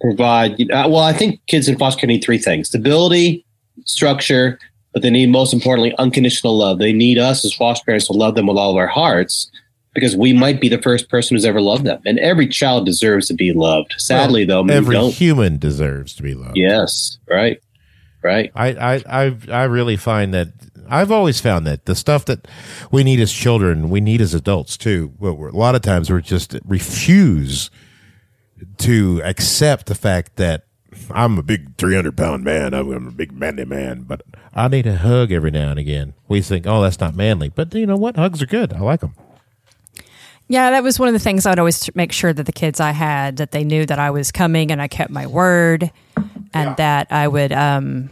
[0.00, 0.52] provide.
[0.52, 3.44] Uh, well, I think kids in foster care need three things: stability,
[3.84, 4.58] structure,
[4.92, 6.78] but they need most importantly unconditional love.
[6.78, 9.50] They need us as foster parents to love them with all of our hearts
[9.94, 12.00] because we might be the first person who's ever loved them.
[12.06, 13.94] And every child deserves to be loved.
[13.98, 15.12] Sadly, well, though, every don't.
[15.12, 16.56] human deserves to be loved.
[16.56, 17.62] Yes, right,
[18.22, 18.50] right.
[18.54, 20.48] I, I, I, I really find that
[20.88, 22.46] I've always found that the stuff that
[22.90, 25.12] we need as children, we need as adults too.
[25.20, 27.70] a lot of times we're just refuse
[28.78, 30.66] to accept the fact that
[31.10, 32.74] I'm a big 300 pound man.
[32.74, 34.22] I'm, I'm a big manly man, but
[34.54, 36.14] I need a hug every now and again.
[36.28, 37.48] We think, oh, that's not manly.
[37.48, 38.16] But you know what?
[38.16, 38.72] Hugs are good.
[38.72, 39.14] I like them.
[40.48, 42.90] Yeah, that was one of the things I'd always make sure that the kids I
[42.90, 46.74] had that they knew that I was coming and I kept my word, and yeah.
[46.74, 47.52] that I would.
[47.52, 48.10] Um,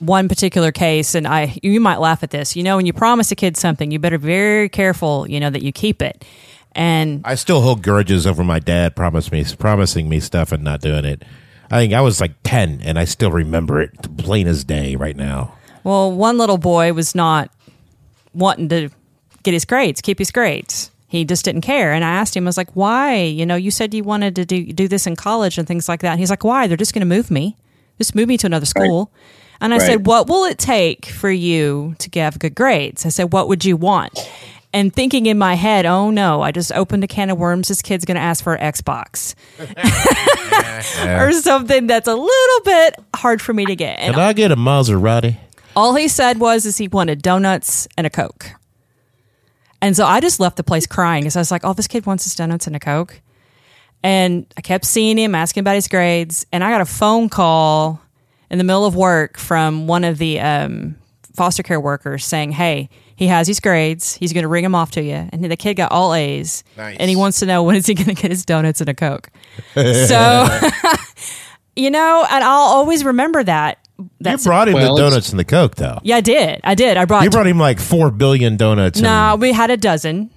[0.00, 2.56] one particular case, and I, you might laugh at this.
[2.56, 5.26] You know, when you promise a kid something, you better be very careful.
[5.28, 6.24] You know that you keep it.
[6.74, 10.80] And I still hold grudges over my dad promise me promising me stuff and not
[10.80, 11.22] doing it.
[11.74, 15.16] I think I was like ten, and I still remember it plain as day right
[15.16, 15.56] now.
[15.82, 17.50] Well, one little boy was not
[18.32, 18.90] wanting to
[19.42, 21.92] get his grades, keep his grades he just didn't care.
[21.92, 23.22] And I asked him, I was like, why?
[23.22, 26.00] You know, you said you wanted to do, do this in college and things like
[26.00, 26.10] that.
[26.10, 26.66] And he's like, why?
[26.66, 27.56] They're just going to move me,
[27.98, 29.12] just move me to another school.
[29.12, 29.22] Right.
[29.60, 29.86] And I right.
[29.86, 33.06] said, what will it take for you to have good grades?
[33.06, 34.28] I said, what would you want?
[34.74, 37.68] And thinking in my head, oh no, I just opened a can of worms.
[37.68, 39.36] This kid's going to ask for an Xbox
[41.20, 44.00] or something that's a little bit hard for me to get.
[44.00, 45.36] And Can I get a Maserati?
[45.76, 48.50] All he said was, is he wanted donuts and a Coke.
[49.80, 52.04] And so I just left the place crying because I was like, oh, this kid
[52.04, 53.20] wants his donuts and a Coke.
[54.02, 56.46] And I kept seeing him, asking about his grades.
[56.50, 58.00] And I got a phone call
[58.50, 60.96] in the middle of work from one of the um,
[61.34, 64.14] foster care workers saying, hey, he has his grades.
[64.14, 65.28] He's going to ring them off to you.
[65.32, 66.64] And the kid got all A's.
[66.76, 66.96] Nice.
[66.98, 68.94] And he wants to know when is he going to get his donuts and a
[68.94, 69.30] Coke.
[69.74, 70.60] so,
[71.76, 73.78] you know, and I'll always remember that
[74.20, 75.98] that's you brought him well, the donuts and the Coke, though.
[76.02, 76.60] Yeah, I did.
[76.64, 76.96] I did.
[76.96, 77.24] I brought.
[77.24, 79.00] You brought him like four billion donuts.
[79.00, 80.30] No, nah, we had a dozen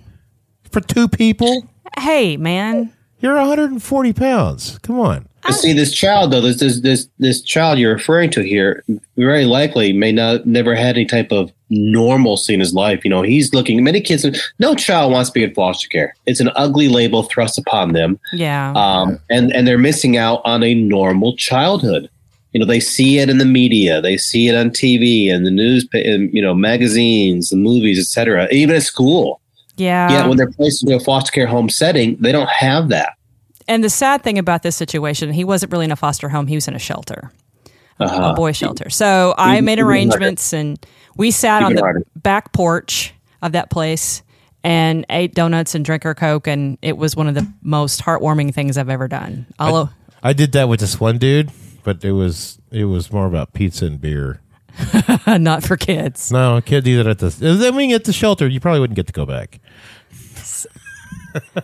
[0.71, 1.67] for two people.
[1.97, 4.77] Hey, man, you're 140 pounds.
[4.79, 5.27] Come on.
[5.51, 8.83] See, this child though, this this this this child you're referring to here,
[9.15, 13.03] very likely may not never had any type of normalcy in his life.
[13.03, 13.83] You know, he's looking.
[13.83, 14.25] Many kids,
[14.59, 16.15] no child wants to be in foster care.
[16.25, 18.19] It's an ugly label thrust upon them.
[18.33, 18.71] Yeah.
[18.73, 22.09] Um, and and they're missing out on a normal childhood
[22.53, 25.51] you know they see it in the media they see it on tv and the
[25.51, 29.41] news and, you know magazines the movies etc even at school
[29.75, 33.16] yeah yeah when they're placed into a foster care home setting they don't have that
[33.67, 36.55] and the sad thing about this situation he wasn't really in a foster home he
[36.55, 37.31] was in a shelter
[37.99, 38.31] uh-huh.
[38.31, 42.03] a boy shelter so i made arrangements and we sat on the harder.
[42.15, 44.21] back porch of that place
[44.63, 48.53] and ate donuts and drank our coke and it was one of the most heartwarming
[48.53, 49.87] things i've ever done I,
[50.21, 51.51] I did that with this one dude
[51.87, 54.41] but it was it was more about pizza and beer.
[55.27, 56.33] Not for kids.
[56.33, 57.65] No, kid do that at the.
[57.65, 59.61] I mean, at the shelter, you probably wouldn't get to go back.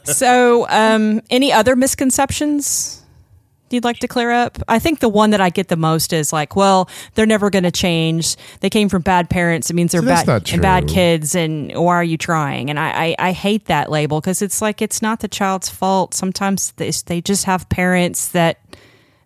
[0.04, 3.02] So, um, any other misconceptions
[3.70, 4.60] you'd like to clear up?
[4.68, 7.64] I think the one that I get the most is like, well, they're never going
[7.64, 8.36] to change.
[8.60, 9.70] They came from bad parents.
[9.70, 11.36] It means they're bad and bad kids.
[11.36, 12.70] And why are you trying?
[12.70, 16.14] And I, I, I hate that label because it's like it's not the child's fault.
[16.14, 18.60] Sometimes they, they just have parents that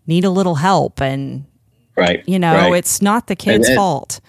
[0.08, 1.45] need a little help and
[1.95, 2.73] right you know right.
[2.73, 4.21] it's not the kid's and, and, fault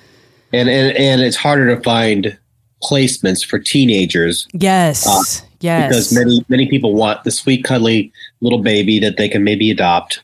[0.52, 2.36] and, and and it's harder to find
[2.82, 8.60] placements for teenagers yes uh, yes because many many people want the sweet cuddly little
[8.60, 10.22] baby that they can maybe adopt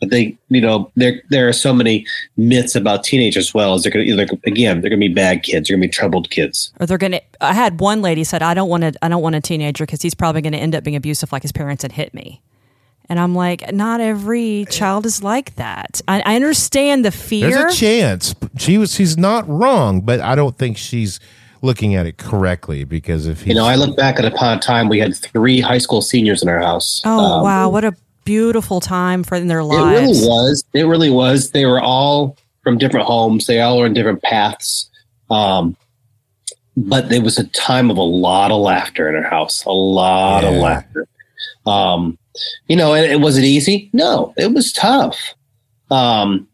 [0.00, 2.04] but they you know there there are so many
[2.36, 5.68] myths about teenagers as well as they're gonna they're, again they're gonna be bad kids
[5.68, 8.68] they're gonna be troubled kids or they're gonna i had one lady said i don't
[8.68, 11.30] want to i don't want a teenager because he's probably gonna end up being abusive
[11.32, 12.42] like his parents had hit me
[13.08, 16.00] and I'm like, not every child is like that.
[16.08, 17.50] I, I understand the fear.
[17.50, 18.34] There's a chance.
[18.56, 18.94] She was.
[18.94, 21.20] She's not wrong, but I don't think she's
[21.62, 24.88] looking at it correctly because if you know, I look back at upon a time
[24.88, 27.00] we had three high school seniors in our house.
[27.04, 29.80] Oh um, wow, what a beautiful time for in their lives.
[29.82, 30.64] It really was.
[30.74, 31.50] It really was.
[31.52, 33.46] They were all from different homes.
[33.46, 34.90] They all were in different paths.
[35.30, 35.76] Um,
[36.76, 39.64] but it was a time of a lot of laughter in our house.
[39.64, 40.50] A lot yeah.
[40.50, 41.08] of laughter.
[41.66, 42.18] Um,
[42.68, 43.90] you know, and it was it easy?
[43.92, 45.34] No, it was tough.
[45.90, 46.48] Um,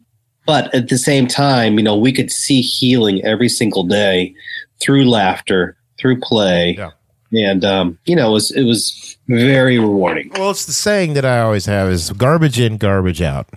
[0.47, 4.35] but at the same time, you know, we could see healing every single day
[4.81, 6.77] through laughter, through play.
[6.79, 6.91] Yeah.
[7.31, 10.31] And um, you know, it was it was very rewarding.
[10.35, 13.51] Well, it's the saying that I always have is garbage in, garbage out.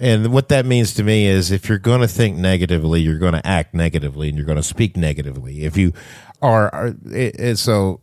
[0.00, 3.34] And what that means to me is if you're going to think negatively, you're going
[3.34, 5.64] to act negatively and you're going to speak negatively.
[5.64, 5.92] If you
[6.42, 8.00] are, are it, it, so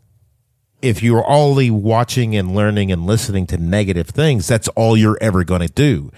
[0.82, 5.43] if you're only watching and learning and listening to negative things, that's all you're ever
[5.43, 6.12] going to do.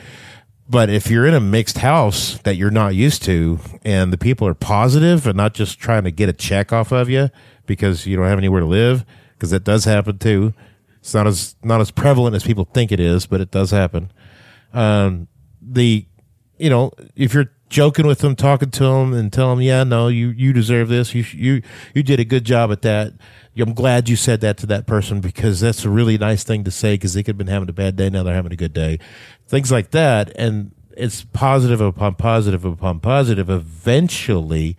[0.70, 4.48] But if you're in a mixed house that you're not used to and the people
[4.48, 7.30] are positive and not just trying to get a check off of you
[7.66, 10.54] because you don't have anywhere to live, because that does happen too.
[11.00, 14.12] It's not as not as prevalent as people think it is, but it does happen.
[14.74, 15.28] Um,
[15.62, 16.06] the
[16.58, 20.08] you know if you're joking with them, talking to them, and tell them, yeah, no,
[20.08, 21.14] you you deserve this.
[21.14, 21.62] You you
[21.94, 23.14] you did a good job at that.
[23.58, 26.72] I'm glad you said that to that person because that's a really nice thing to
[26.72, 28.10] say because they could have been having a bad day.
[28.10, 29.00] Now they're having a good day.
[29.48, 30.32] Things like that.
[30.36, 33.50] And it's positive upon positive upon positive.
[33.50, 34.76] Eventually,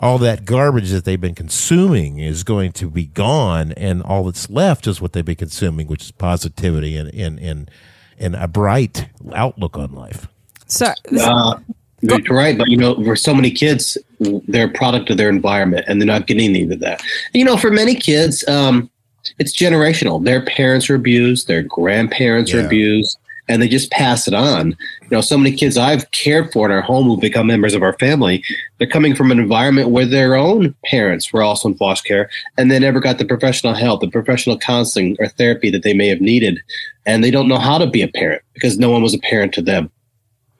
[0.00, 3.72] all that garbage that they've been consuming is going to be gone.
[3.72, 7.70] And all that's left is what they've been consuming, which is positivity and, and, and,
[8.18, 10.26] and a bright outlook on life.
[10.66, 11.58] So, Uh,
[12.00, 15.84] you're right, but you know, for so many kids, they're a product of their environment,
[15.88, 17.02] and they're not getting any of that.
[17.34, 18.90] You know, for many kids, um,
[19.38, 20.24] it's generational.
[20.24, 24.70] Their parents are abused, their grandparents are abused, and they just pass it on.
[25.02, 27.82] You know, so many kids I've cared for in our home who become members of
[27.82, 28.44] our family,
[28.78, 32.70] they're coming from an environment where their own parents were also in foster care, and
[32.70, 36.20] they never got the professional help, the professional counseling or therapy that they may have
[36.20, 36.62] needed,
[37.06, 39.52] and they don't know how to be a parent because no one was a parent
[39.54, 39.90] to them.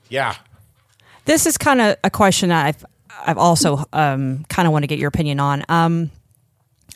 [0.09, 0.35] Yeah.
[1.25, 2.85] This is kind of a question I've
[3.27, 5.65] I've also um, kind of want to get your opinion on.
[5.69, 6.11] Um,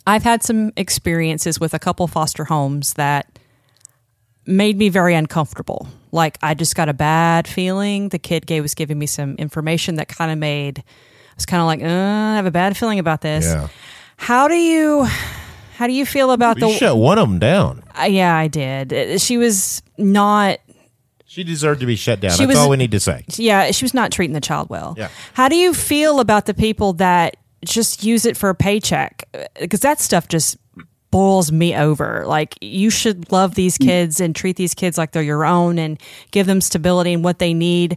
[0.07, 3.39] I've had some experiences with a couple foster homes that
[4.47, 5.89] made me very uncomfortable.
[6.13, 8.09] Like I just got a bad feeling.
[8.11, 11.61] The kid gave was giving me some information that kind of made I was kind
[11.61, 13.45] of like, uh, I have a bad feeling about this.
[13.47, 13.69] Yeah.
[14.17, 15.05] How do you
[15.77, 16.73] how do you feel about You the?
[16.75, 17.83] shut one of them down.
[17.99, 19.21] Uh, yeah, I did.
[19.21, 20.61] She was not
[21.35, 22.31] She deserved to be shut down.
[22.33, 23.25] She That's was- all we need to say.
[23.37, 24.95] yeah, she was not treating the child well.
[24.97, 25.09] Yeah.
[25.33, 29.25] How do you feel about the people that just use it for a paycheck?
[29.61, 30.57] Because that stuff just
[31.11, 32.25] boils me over.
[32.27, 36.01] Like you should love these kids and treat these kids like they're your own and
[36.31, 37.97] give them stability and what they need,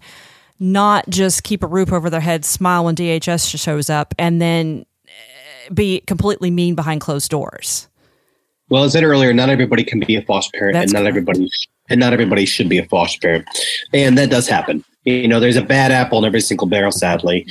[0.60, 4.84] not just keep a roof over their head, smile when DHS shows up, and then
[5.08, 7.88] eh, be completely mean behind closed doors.
[8.69, 11.00] Well, as I said earlier, not everybody can be a foster parent, That's and not
[11.12, 11.30] correct.
[11.30, 11.50] everybody
[11.89, 13.45] and not everybody should be a foster parent,
[13.93, 14.84] and that does happen.
[15.06, 16.91] You know, there's a bad apple in every single barrel.
[16.91, 17.45] Sadly,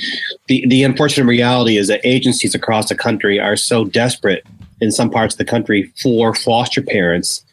[0.47, 4.43] the the unfortunate reality is that agencies across the country are so desperate
[4.79, 7.43] in some parts of the country for foster parents,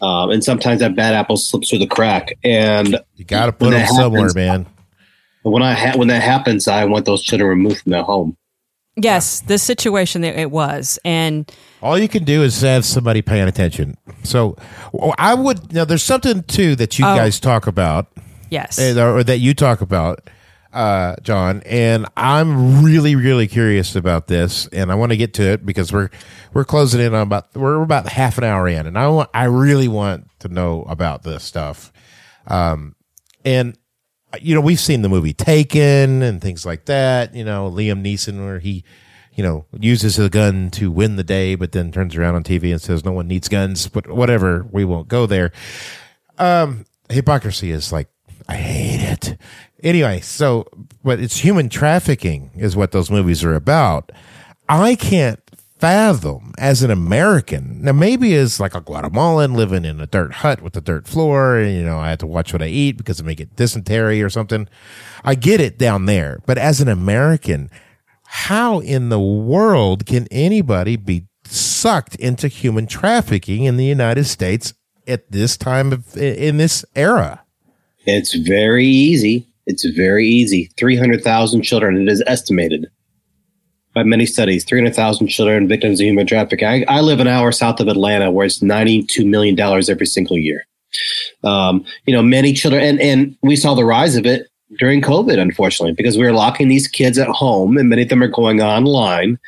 [0.00, 2.36] um, and sometimes that bad apple slips through the crack.
[2.42, 4.66] And You got to put them that somewhere, happens- man.
[5.42, 8.36] when I ha- when that happens, I want those children removed from their home.
[8.96, 11.50] Yes, the situation that it was, and
[11.82, 13.96] All you can do is have somebody paying attention.
[14.22, 14.56] So
[15.18, 15.84] I would now.
[15.86, 17.16] There's something too that you Oh.
[17.16, 18.06] guys talk about,
[18.50, 20.28] yes, or that you talk about,
[20.74, 21.62] uh, John.
[21.64, 25.90] And I'm really, really curious about this, and I want to get to it because
[25.90, 26.10] we're
[26.52, 29.44] we're closing in on about we're about half an hour in, and I want I
[29.44, 31.92] really want to know about this stuff.
[32.46, 32.94] Um,
[33.44, 33.76] and
[34.40, 37.34] you know we've seen the movie Taken and things like that.
[37.34, 38.84] You know Liam Neeson where he
[39.34, 42.70] you know uses a gun to win the day, but then turns around on TV
[42.72, 43.88] and says no one needs guns.
[43.88, 45.52] But whatever, we won't go there.
[46.38, 48.08] Um, hypocrisy is like
[48.48, 49.36] I hate it.
[49.82, 50.66] Anyway, so
[51.02, 54.12] but it's human trafficking is what those movies are about.
[54.68, 55.41] I can't
[55.82, 57.82] fathom as an American.
[57.82, 61.56] Now, maybe as like a Guatemalan living in a dirt hut with a dirt floor,
[61.56, 64.22] and you know, I have to watch what I eat because I may get dysentery
[64.22, 64.68] or something.
[65.24, 67.68] I get it down there, but as an American,
[68.22, 74.74] how in the world can anybody be sucked into human trafficking in the United States
[75.08, 77.42] at this time of in this era?
[78.06, 79.48] It's very easy.
[79.66, 80.70] It's very easy.
[80.76, 82.86] 300,000 children, it is estimated
[83.94, 86.66] by many studies, 300,000 children victims of human trafficking.
[86.66, 90.66] I, I live an hour south of Atlanta where it's $92 million every single year.
[91.44, 95.38] Um, you know, many children, and, and we saw the rise of it during COVID,
[95.38, 98.62] unfortunately, because we were locking these kids at home and many of them are going
[98.62, 99.38] online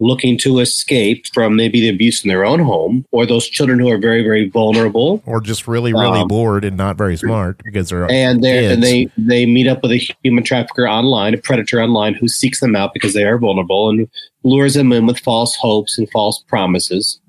[0.00, 3.88] looking to escape from maybe the abuse in their own home or those children who
[3.88, 7.90] are very, very vulnerable Or just really, really Um, bored and not very smart because
[7.90, 11.80] they're and they and they they meet up with a human trafficker online, a predator
[11.80, 14.08] online, who seeks them out because they are vulnerable and
[14.42, 17.20] lures them in with false hopes and false promises.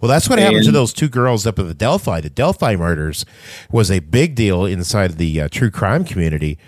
[0.00, 2.20] Well, that's what happened to those two girls up at the Delphi.
[2.20, 3.24] The Delphi murders
[3.72, 6.58] was a big deal inside of the uh, true crime community.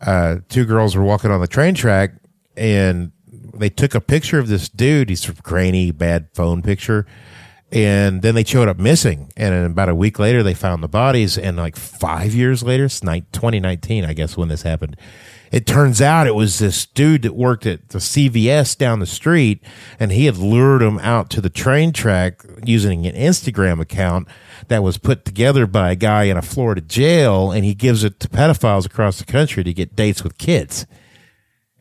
[0.00, 2.12] Uh, two girls were walking on the train track
[2.56, 3.12] and
[3.58, 5.08] they took a picture of this dude.
[5.08, 7.06] He's of grainy, bad phone picture.
[7.72, 9.32] And then they showed up missing.
[9.36, 11.36] And about a week later, they found the bodies.
[11.36, 14.96] And like five years later, it's ni- 2019, I guess, when this happened.
[15.52, 19.62] It turns out it was this dude that worked at the CVS down the street,
[19.98, 24.26] and he had lured him out to the train track using an Instagram account
[24.68, 28.18] that was put together by a guy in a Florida jail, and he gives it
[28.20, 30.84] to pedophiles across the country to get dates with kids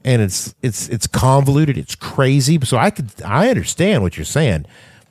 [0.05, 4.65] and it's it's it's convoluted it's crazy so i could i understand what you're saying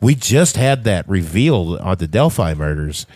[0.05, 3.07] we just had that revealed on the Delphi murders.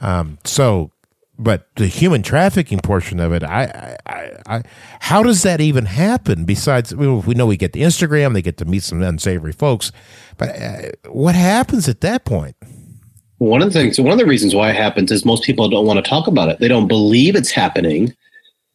[0.00, 0.90] Um, so,
[1.38, 4.62] but the human trafficking portion of it, I, I, I,
[5.00, 6.46] how does that even happen?
[6.46, 9.92] Besides, we know we get the Instagram, they get to meet some unsavory folks,
[10.38, 12.56] but uh, what happens at that point?
[13.36, 15.84] One of the things, one of the reasons why it happens is most people don't
[15.84, 16.58] want to talk about it.
[16.58, 18.14] They don't believe it's happening,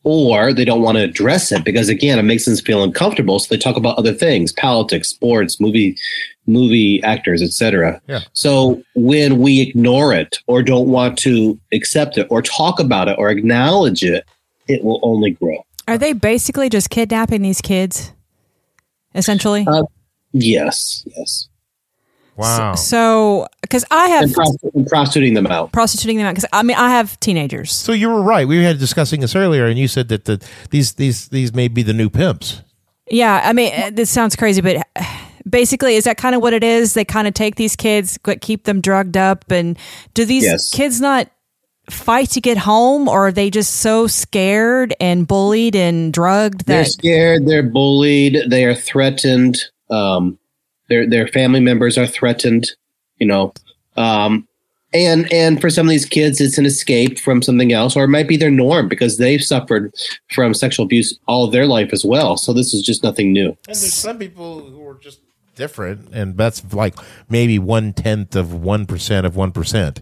[0.06, 3.40] or they don't want to address it because again, it makes them feel uncomfortable.
[3.40, 5.98] So they talk about other things, politics, sports, movie,
[6.46, 8.00] movie actors, etc.
[8.08, 8.22] Yeah.
[8.34, 13.18] So when we ignore it or don't want to accept it or talk about it
[13.18, 14.26] or acknowledge it,
[14.68, 15.66] it will only grow.
[15.88, 18.14] Are they basically just kidnapping these kids?
[19.16, 19.66] Essentially?
[19.68, 19.84] Uh,
[20.34, 21.48] yes, yes.
[22.38, 22.76] Wow.
[22.76, 25.72] So, because I have And, prosti- and prostituting them out.
[25.72, 27.72] prostituting them out, because I mean, I have teenagers.
[27.72, 28.48] So you were right.
[28.48, 31.82] We had discussing this earlier, and you said that the these these these may be
[31.82, 32.62] the new pimps.
[33.10, 34.86] Yeah, I mean, uh, this sounds crazy, but
[35.50, 36.94] basically, is that kind of what it is?
[36.94, 39.78] They kind of take these kids, but keep them drugged up, and
[40.14, 40.70] do these Yes.
[40.72, 41.30] kids not
[41.90, 46.84] fight to get home, or are they just so scared and bullied and drugged They're
[46.84, 46.90] that?
[46.90, 47.46] scared.
[47.48, 48.38] They're bullied.
[48.50, 49.58] They are threatened.
[49.92, 50.40] Um,
[50.90, 52.72] their their family members are threatened.
[53.18, 53.54] You know,
[53.96, 54.48] um,
[54.94, 58.10] and and for some of these kids, it's an escape from something else, or it
[58.10, 59.94] might be their norm because they've suffered
[60.34, 62.38] from sexual abuse all of their life as well.
[62.38, 63.50] So this is just nothing new.
[63.50, 65.20] And there's some people who are just
[65.56, 66.96] different, and that's like
[67.30, 70.02] maybe one tenth of one percent of one percent.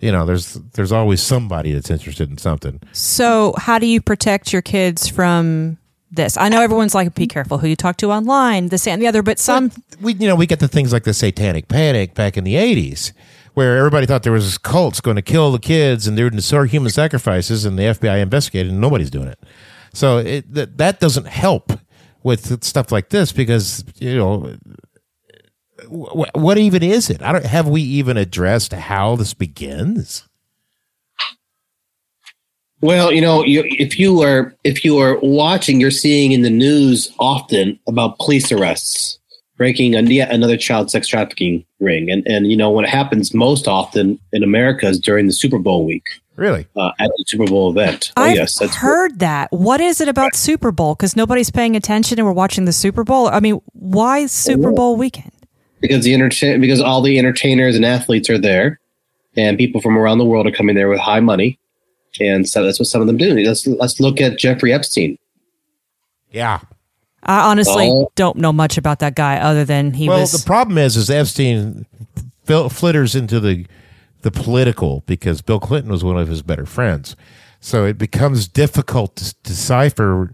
[0.00, 2.80] You know, there's there's always somebody that's interested in something.
[2.92, 5.78] So, how do you protect your kids from
[6.10, 6.36] this?
[6.36, 9.22] I know everyone's like, be careful who you talk to online, this and the other,
[9.22, 9.70] but some.
[10.00, 13.12] we you know we get the things like the satanic panic back in the 80s
[13.54, 16.90] where everybody thought there was cults going to kill the kids and they're doing human
[16.90, 19.38] sacrifices and the fbi investigated and nobody's doing it
[19.92, 21.72] so it, that, that doesn't help
[22.22, 24.56] with stuff like this because you know
[25.88, 30.27] wh- what even is it i don't have we even addressed how this begins
[32.80, 36.50] Well, you know, you, if you are if you are watching, you're seeing in the
[36.50, 39.18] news often about police arrests,
[39.56, 43.66] breaking a, yet another child sex trafficking ring, and and you know what happens most
[43.66, 47.70] often in America is during the Super Bowl week really uh, at the Super Bowl
[47.70, 48.12] event.
[48.16, 49.50] Oh I've yes, that's heard that.
[49.50, 50.94] What is it about Super Bowl?
[50.94, 53.26] Because nobody's paying attention and we're watching the Super Bowl.
[53.26, 55.32] I mean, why Super Bowl weekend?
[55.80, 58.80] because the entertain because all the entertainers and athletes are there,
[59.36, 61.58] and people from around the world are coming there with high money,
[62.20, 63.34] and so that's what some of them do.
[63.38, 65.16] Let's let's look at Jeffrey Epstein.
[66.30, 66.60] yeah
[67.22, 68.10] I honestly Oh.
[68.14, 70.32] don't know much about that guy other than he well was.
[70.32, 71.84] the problem is is epstein
[72.44, 73.66] fil- flitters into the
[74.22, 77.16] the political because bill clinton was one of his better friends
[77.60, 80.32] so it becomes difficult to decipher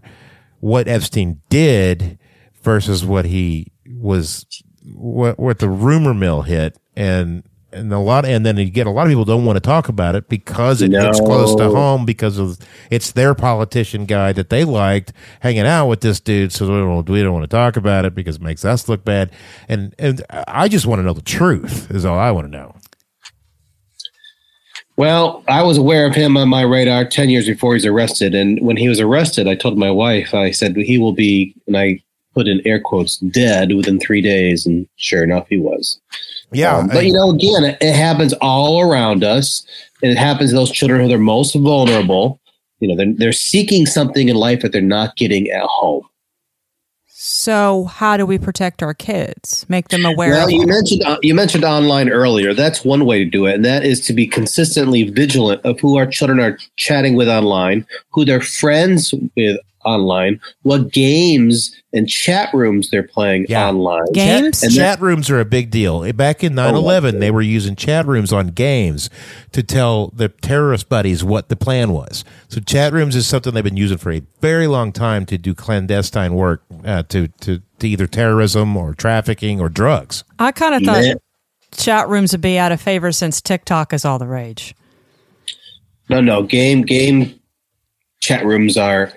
[0.59, 2.19] what epstein did
[2.61, 4.45] versus what he was
[4.93, 7.43] what what the rumor mill hit and
[7.75, 9.89] and a lot and then you get a lot of people don't want to talk
[9.89, 12.57] about it because it hits close to home because of
[12.89, 15.11] it's their politician guy that they liked
[15.41, 18.15] hanging out with this dude so we don't, we don't want to talk about it
[18.15, 19.31] because it makes us look bad
[19.67, 22.75] and and I just want to know the truth is all I want to know
[24.97, 28.33] Well, I was aware of him on my radar 10 years before he was arrested.
[28.33, 31.75] And when he was arrested, I told my wife, I said, he will be, and
[31.75, 32.01] I
[32.33, 34.65] put in air quotes, dead within three days.
[34.65, 35.99] And sure enough, he was.
[36.51, 39.65] Yeah Um, but, you know, again, it, it happens all around us.
[40.03, 42.39] And it happens to those children who are most vulnerable.
[42.79, 46.03] You know, they're, they're seeking something in life that they're not getting at home.
[47.07, 49.65] so, how do we protect our kids?
[49.69, 52.53] Make them aware Well, of you mentioned uh, you mentioned online earlier.
[52.53, 55.97] That's one way to do it, and that is to be consistently vigilant of who
[55.97, 62.53] our children are chatting with online, who they're friends with online, what games and chat
[62.53, 63.69] rooms they're playing Yeah.
[63.69, 64.11] online.
[64.13, 64.63] games.
[64.63, 66.11] And chat rooms are a big deal.
[66.13, 69.09] Back in 9 11, they were using chat rooms on games
[69.53, 72.23] to tell the terrorist buddies what the plan was.
[72.49, 75.53] So, chat rooms is something they've been using for a very long time to do
[75.53, 80.23] clandestine work uh, to, to, to either terrorism or trafficking or drugs.
[80.39, 81.17] I kind of thought Man.
[81.77, 84.75] chat rooms would be out of favor since TikTok is all the rage.
[86.09, 87.39] No, no, game game
[88.21, 89.11] chat rooms are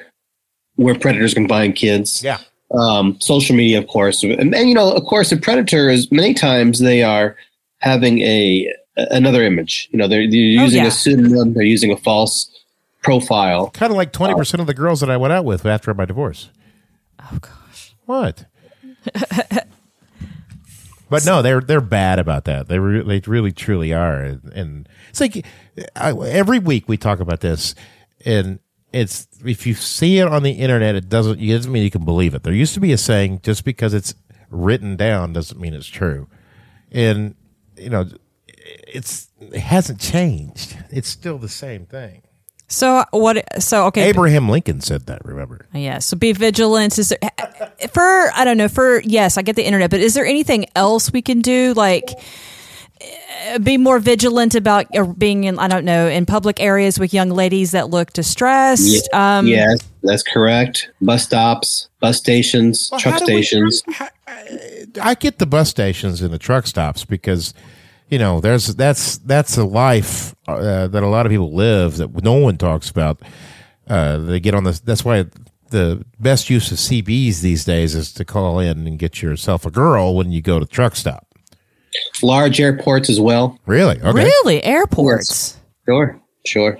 [0.78, 2.22] where predators can find kids.
[2.24, 2.38] Yeah.
[2.72, 6.34] um, social media, of course, and, and you know, of course, the predator is many
[6.34, 7.36] times they are
[7.78, 9.88] having a another image.
[9.92, 10.88] You know, they're, they're using Oh, yeah.
[10.88, 12.50] a pseudonym, they're using a false
[13.02, 13.70] profile.
[13.70, 16.50] Kind of like 20% of the girls that I went out with after my divorce.
[17.20, 17.94] Oh gosh.
[18.06, 18.46] What?
[21.10, 22.68] but no, they're they're bad about that.
[22.68, 25.44] They re- they really truly are, and, and it's like
[25.96, 27.74] I, every week we talk about this,
[28.24, 28.58] and
[28.92, 32.04] it's if you see it on the internet, it doesn't it doesn't mean you can
[32.04, 32.42] believe it.
[32.42, 34.14] There used to be a saying: just because it's
[34.50, 36.28] written down doesn't mean it's true.
[36.90, 37.34] and
[37.76, 38.06] you know,
[38.56, 40.76] it's it hasn't changed.
[40.90, 42.22] It's still the same thing.
[42.66, 43.62] So what?
[43.62, 45.24] So okay, Abraham Lincoln said that.
[45.24, 45.66] Remember?
[45.72, 46.00] Yeah.
[46.00, 46.98] So be vigilant.
[46.98, 47.18] Is there
[47.92, 51.12] for I don't know for yes I get the internet, but is there anything else
[51.12, 52.10] we can do like?
[53.00, 57.12] Eh, Be more vigilant about uh, being in, I don't know, in public areas with
[57.14, 59.08] young ladies that look distressed.
[59.12, 60.90] Um, yes, that's correct.
[61.00, 63.82] Bus stops, bus stations, Well, truck how do we- stations.
[63.88, 64.08] how-
[65.02, 67.52] I get the bus stations and the truck stops because
[68.08, 72.22] you know there's that's that's a life uh, that a lot of people live that
[72.24, 73.20] no one talks about.
[73.88, 74.80] Uh, they get on the.
[74.84, 75.26] That's why
[75.70, 79.70] the best use of CBs these days is to call in and get yourself a
[79.70, 81.26] girl when you go to the truck stop.
[82.22, 83.58] Large airports as well.
[83.66, 84.00] Really?
[84.00, 84.12] Okay.
[84.12, 85.56] Really, airports.
[85.86, 86.78] Sure, sure.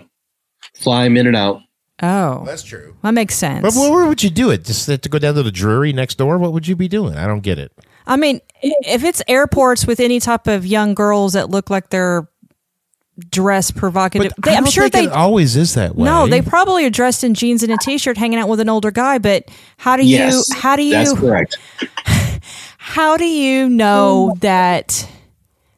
[0.75, 1.61] Fly 'em in and out.
[2.01, 2.95] Oh, That's true.
[3.03, 3.63] that makes sense.
[3.63, 4.65] But where would you do it?
[4.65, 6.39] Just to go down to the Drury next door?
[6.39, 7.17] What would you be doing?
[7.17, 7.73] I don't get it.
[8.07, 12.29] I mean, if it's airports with any type of young girls that look like they're
[13.31, 16.05] dressed provocative, But they, I I'm don't sure think they it always is that way.
[16.05, 18.93] No, they probably are dressed in jeans and a t-shirt, hanging out with an older
[18.93, 19.19] guy.
[19.19, 19.47] But
[19.77, 20.17] how do you?
[20.19, 20.93] Yes, How do you?
[20.93, 21.17] That's you?
[21.17, 21.59] correct.
[22.89, 25.07] How do you know that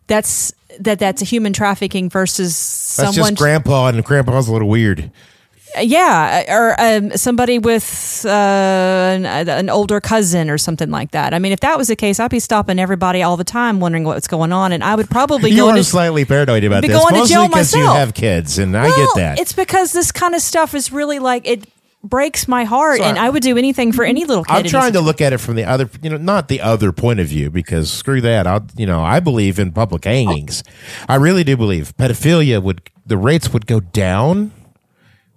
[0.07, 3.15] that's that that's a human trafficking versus someone?
[3.17, 5.11] That's just grandpa, and grandpa's a little weird.
[5.81, 11.35] yeah, or um, somebody with uh, an, an older cousin or something like that.
[11.35, 14.05] I mean, if that was the case, I'd be stopping everybody all the time, wondering
[14.05, 16.89] what's going on, and I would probably You go are into slightly paranoid about be
[16.89, 17.97] this, going to mostly jail because you myself.
[17.99, 19.41] have kids, and I get that.
[19.41, 21.65] It's because this kind of stuff is really like it
[22.03, 24.11] breaks my heart, So and I- I would do anything for mm-hmm.
[24.11, 24.55] any little kid.
[24.55, 27.21] I'm trying to look at it from the other, you know, not the other point
[27.21, 28.47] of view, because screw that.
[28.47, 30.63] I'll, you know, I believe in public hangings.
[31.09, 34.53] I really do believe pedophilia would, the rates would go down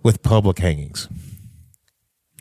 [0.04, 1.10] with public hangings.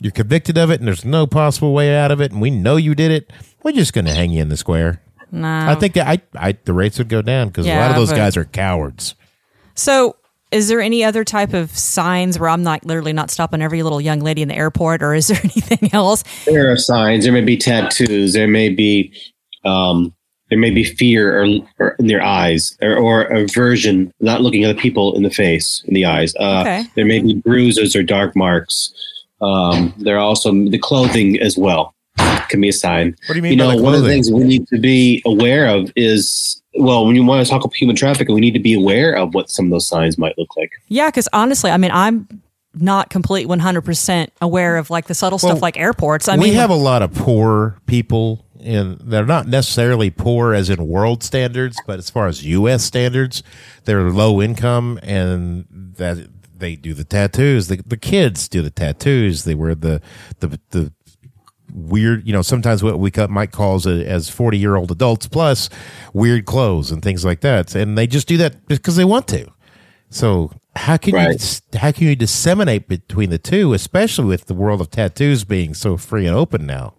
[0.01, 2.75] You're convicted of it, and there's no possible way out of it, and we know
[2.75, 3.31] you did it.
[3.63, 5.01] We're just going to hang you in the square.
[5.31, 5.47] No.
[5.47, 8.17] I think I, I, the rates would go down because a lot of those but-
[8.17, 9.15] guys are cowards.
[9.75, 10.17] So,
[10.53, 13.99] is there any other type of signs where I'm not literally not stopping every little
[13.99, 16.23] young lady in the airport, or is there anything else?
[16.45, 17.23] There are signs.
[17.23, 18.33] There may be tattoos.
[18.33, 19.11] There may be,
[19.65, 20.13] um,
[20.49, 21.47] there may be fear or,
[21.79, 25.83] or in their eyes, or, or aversion, not looking at the people in the face,
[25.87, 26.35] in the eyes.
[26.35, 26.83] Uh, Okay.
[26.95, 28.93] There may be bruises or dark marks.
[29.41, 31.92] Um, there are also the clothing as well
[32.53, 33.15] can be a sign.
[33.25, 34.79] What do you mean You by know, the one of the things we need to
[34.79, 38.53] be aware of is, well, when you want to talk about human trafficking, we need
[38.53, 40.71] to be aware of what some of those signs might look like.
[40.87, 42.41] Yeah, because honestly, I mean, I'm
[42.75, 46.27] not complete 100% aware of like the subtle Well, stuff like airports.
[46.27, 50.53] I mean, we mean, have a lot of poor people and they're not necessarily poor
[50.53, 53.43] as in world standards but as far as us standards
[53.83, 59.43] they're low income and that they do the tattoos the, the kids do the tattoos
[59.43, 60.01] they wear the
[60.39, 60.93] the the
[61.71, 65.27] weird you know sometimes what we might call as, a, as 40 year old adults
[65.27, 65.69] plus
[66.13, 69.51] weird clothes and things like that and they just do that because they want to
[70.09, 71.37] so how can you
[71.77, 75.97] how can you disseminate between the two, especially with the world of tattoos being so
[75.97, 76.93] free and open now?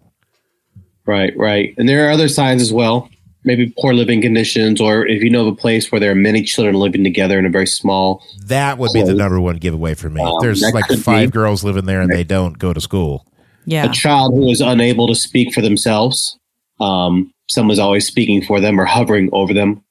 [1.05, 1.73] Right, right.
[1.77, 3.09] And there are other signs as well.
[3.43, 6.41] Maybe poor living conditions, or if you know of a place where there are many
[6.41, 8.25] children living together in a very small.
[8.47, 10.21] That would be the number one giveaway for me.
[10.21, 11.31] Um, There's like five be.
[11.31, 13.27] girls living there and they don't go to school.
[13.65, 13.89] Yeah.
[13.89, 16.37] A child who is unable to speak for themselves.
[16.79, 19.83] Um, someone's always speaking for them or hovering over them.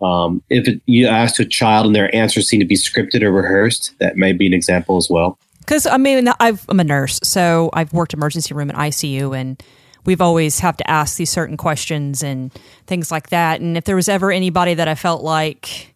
[0.00, 3.32] Um, if it, you ask a child and their answers seem to be scripted or
[3.32, 5.38] rehearsed, that may be an example as well.
[5.58, 9.62] Because I mean, I've, I'm a nurse, so I've worked emergency room and ICU, and
[10.04, 12.50] we've always have to ask these certain questions and
[12.86, 13.60] things like that.
[13.60, 15.94] And if there was ever anybody that I felt like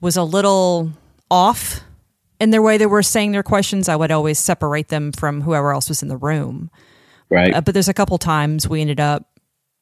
[0.00, 0.92] was a little
[1.30, 1.80] off
[2.40, 5.72] in their way they were saying their questions, I would always separate them from whoever
[5.72, 6.70] else was in the room.
[7.28, 7.54] Right.
[7.54, 9.28] Uh, but there's a couple times we ended up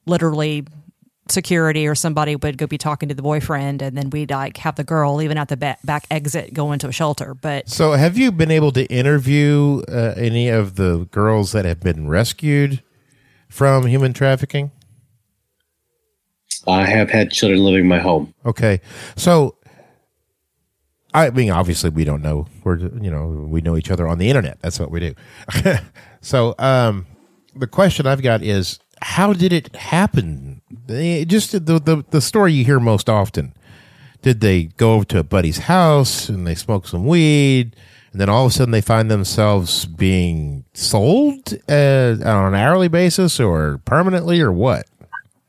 [0.04, 0.66] literally
[1.30, 4.76] security or somebody would go be talking to the boyfriend, and then we'd like have
[4.76, 7.34] the girl even at the back, back exit go into a shelter.
[7.34, 11.80] But So, have you been able to interview uh, any of the girls that have
[11.80, 12.82] been rescued
[13.48, 14.72] from human trafficking?
[16.66, 18.34] I have had children living in my home.
[18.44, 18.80] Okay,
[19.16, 19.56] so
[21.14, 22.46] I mean, obviously, we don't know.
[22.64, 24.58] We're you know we know each other on the internet.
[24.60, 25.14] That's what we do.
[26.20, 27.06] so, um,
[27.56, 30.60] the question I've got is, how did it happen?
[30.88, 33.54] Eh, Just the, the the story you hear most often.
[34.20, 37.76] Did they go over to a buddy's house and they smoke some weed,
[38.12, 42.88] and then all of a sudden they find themselves being sold uh, on an hourly
[42.88, 44.86] basis or permanently or what?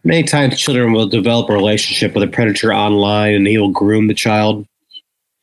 [0.04, 4.08] Many times, children will develop a relationship with a predator online, and he will groom
[4.08, 4.66] the child,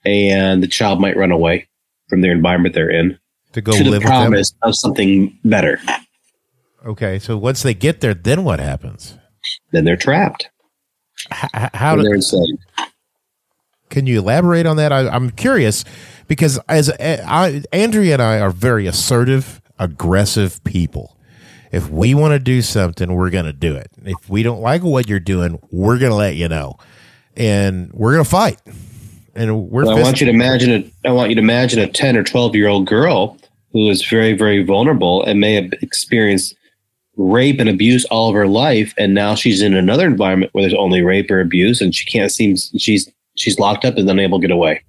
[0.06, 1.68] and the child might run away
[2.08, 3.18] from their environment they're in
[3.52, 4.10] To go to the live with them?
[4.10, 5.80] promise of something better.
[6.86, 9.18] Okay, so once they get there, then what happens?
[9.72, 10.48] Then they're trapped.
[11.32, 12.58] H- how do, they're enslaved.
[13.90, 14.92] can you elaborate on that?
[14.92, 15.84] I, I'm curious
[16.28, 21.18] because as eh, I, Andrea and I are very assertive, aggressive people.
[21.72, 23.88] If we want to do something, we're going to do it.
[24.04, 26.76] If we don't like what you're doing, we're going to let you know,
[27.36, 28.60] and we're going to fight.
[29.36, 29.84] And we're.
[29.84, 30.70] Well, I want you to imagine
[31.04, 33.38] a, I want you to imagine a 10 or 12 year old girl
[33.72, 36.56] who is very, very vulnerable and may have experienced
[37.16, 38.94] rape and abuse all of her life.
[38.96, 42.32] And now she's in another environment where there's only rape or abuse and she can't
[42.32, 44.82] seem, she's, she's locked up and unable to get away.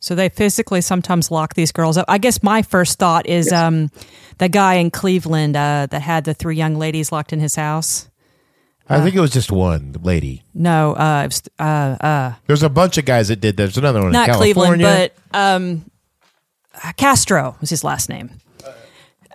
[0.00, 2.04] So they physically sometimes lock these girls up.
[2.08, 3.90] I guess my first thought is um,
[4.38, 8.10] the guy in Cleveland uh, that had the three young ladies locked in his house.
[8.88, 10.44] I think it was just one lady.
[10.52, 11.62] No, uh, it was, uh,
[12.04, 13.56] uh, There's a bunch of guys that did.
[13.56, 15.10] There's another one not in Cleveland, California.
[15.32, 15.90] but um,
[16.96, 18.30] Castro was his last name.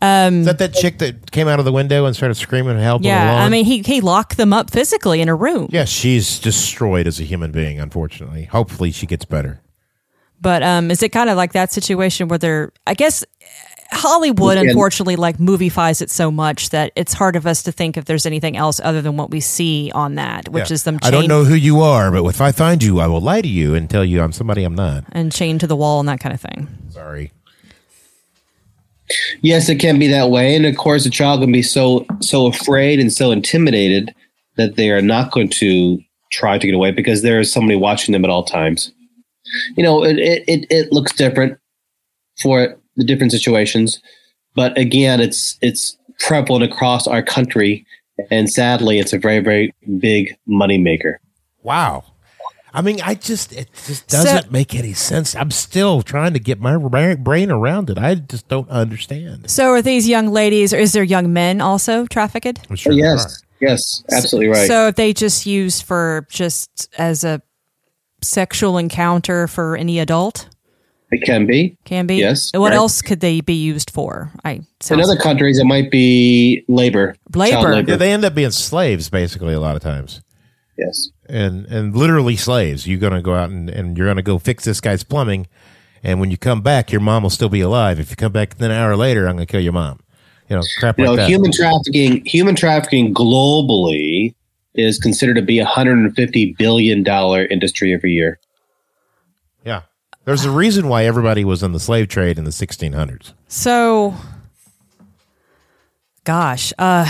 [0.02, 3.08] Is that that chick that came out of the window and started screaming and helping?
[3.08, 3.44] Yeah?
[3.44, 5.68] I mean, he he locked them up physically in a room.
[5.72, 7.80] yeah, she's destroyed as a human being.
[7.80, 9.60] Unfortunately, hopefully she gets better.
[10.40, 12.72] But um, is it kind of like that situation where they're?
[12.88, 13.26] I guess
[13.92, 14.64] Hollywood, Yeah.
[14.66, 18.26] unfortunately, like moviefies it so much that it's hard of us to think if there's
[18.26, 20.74] anything else other than what we see on that, which Yeah.
[20.76, 21.00] is them.
[21.02, 23.48] I don't know who you are, but if I find you, I will lie to
[23.48, 25.06] you and tell you I'm somebody I'm not.
[25.12, 26.68] and chained to the wall and that kind of thing.
[26.90, 27.32] Sorry.
[29.42, 30.56] Yes, it can be that way.
[30.56, 34.14] And of course, a child can be so, so afraid and so intimidated
[34.58, 36.00] that they are not going to
[36.32, 38.92] try to get away because there is somebody watching them at all times.
[39.76, 41.58] You know, it, it, it, it looks different
[42.40, 44.00] for the different situations,
[44.56, 47.86] but again, it's, it's prevalent across our country.
[48.30, 51.16] And sadly, it's a very, very big moneymaker.
[51.64, 52.04] Wow.
[52.74, 55.36] I mean, I just it just doesn't make any sense.
[55.36, 56.78] I'm still trying to get my
[57.16, 57.98] brain around it.
[57.98, 59.50] I just don't understand.
[59.50, 62.68] So, are these young ladies, or is there young men also trafficked?
[62.70, 64.68] I'm sure there yes, yes, absolutely right.
[64.68, 67.42] So, if they just used for just as a
[68.22, 70.48] sexual encounter for any adult,
[71.12, 71.78] it can be.
[71.86, 72.16] can be.
[72.18, 72.76] Yes, What right.
[72.76, 74.32] else could they be used for?
[74.44, 77.16] I In other countries, it might be labor.
[77.34, 77.74] Labor.
[77.76, 77.92] labor.
[77.92, 80.22] Yeah, they end up being slaves basically a lot of times.
[80.78, 81.10] yes.
[81.28, 82.88] and and literally slaves.
[82.88, 85.48] You're gonna go out and, and you're gonna go fix this guy's plumbing,
[86.04, 88.00] and when you come back, your mom will still be alive.
[88.00, 90.00] If you come back an hour later, I'm gonna kill your mom.
[90.50, 91.30] You know, crap you like know, that.
[91.30, 94.34] human trafficking, human trafficking globally
[94.74, 98.40] is considered to be a hundred and fifty billion dollar industry every year.
[100.20, 103.34] Yeah, there's a reason why everybody was in the slave trade in the 1600s.
[103.48, 104.14] so,
[106.24, 107.06] gosh, uh,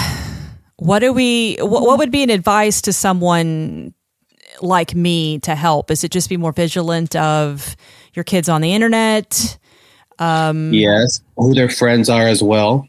[0.78, 1.57] what do we?
[1.57, 3.93] What, what would be an advice to someone
[4.62, 5.91] like me to help?
[5.91, 7.76] Is it just be more vigilant of
[8.14, 9.57] your kids on the internet?
[10.20, 10.74] Mm.
[10.74, 12.88] Yes, who their friends are as well,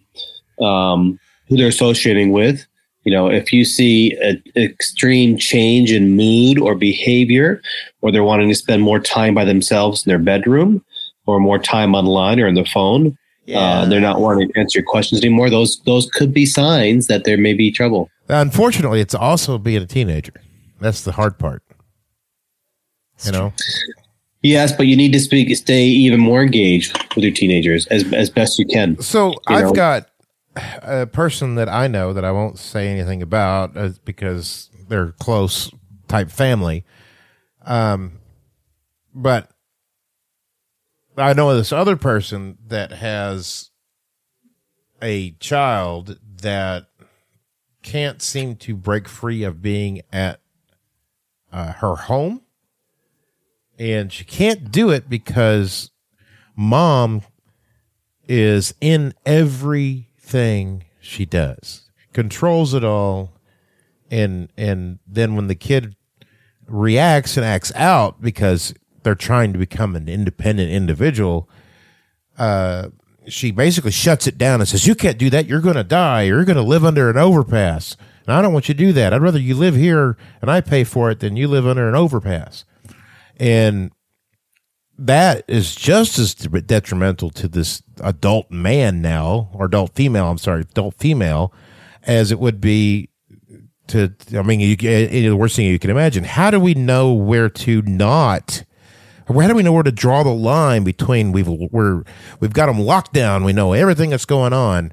[0.60, 1.18] um,
[1.48, 2.66] who they're associating with.
[3.04, 7.62] You know, if you see an extreme change in mood or behavior,
[8.02, 10.84] or they're wanting to spend more time by themselves in their bedroom,
[11.26, 13.16] or more time online or on the phone,
[13.54, 15.50] uh, they're not wanting to answer your questions anymore.
[15.50, 18.10] Those those could be signs that there may be trouble.
[18.28, 20.34] Unfortunately, it's also being a teenager.
[20.78, 21.62] That's the hard part.
[23.24, 23.52] You know,
[24.42, 28.30] Yes, but you need to speak, stay even more engaged with your teenagers as as
[28.30, 29.00] best you can.
[29.00, 29.72] So You I've know.
[29.72, 30.09] got
[30.82, 35.70] a person that I know that I won't say anything about uh, because they're close
[36.08, 36.84] type family.
[37.64, 38.18] Um,
[39.14, 39.50] but
[41.16, 43.70] I know this other person that has
[45.02, 46.86] a child that
[47.82, 50.40] can't seem to break free of being at
[51.52, 52.42] uh, her home.
[53.78, 55.90] And she can't do it because
[56.54, 57.22] mom
[58.28, 59.14] is in
[60.30, 63.32] everything she does, controls it all,
[64.10, 65.96] and and then when the kid
[66.66, 71.48] reacts and acts out because they're trying to become an independent individual,
[72.38, 72.88] uh,
[73.26, 75.46] she basically shuts it down and says, "You can't do that.
[75.46, 76.22] You're going to die.
[76.22, 79.12] You're going to live under an overpass." And I don't want you to do that.
[79.12, 81.96] I'd rather you live here and I pay for it than you live under an
[81.96, 82.64] overpass.
[83.38, 83.90] And
[85.00, 90.60] that is just as detrimental to this adult man now, or adult female, I'm sorry,
[90.60, 91.54] adult female,
[92.02, 93.08] as it would be
[93.88, 96.24] to, I mean, you, eh, the worst thing you can imagine.
[96.24, 98.62] How do we know where to not,
[99.26, 102.02] how do we know where to draw the line between we've, we're,
[102.40, 104.92] we've got them locked down, we know everything that's going on,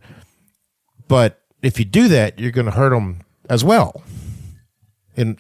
[1.10, 4.04] but if you do that, you're going to hurt them as well.
[5.18, 5.38] And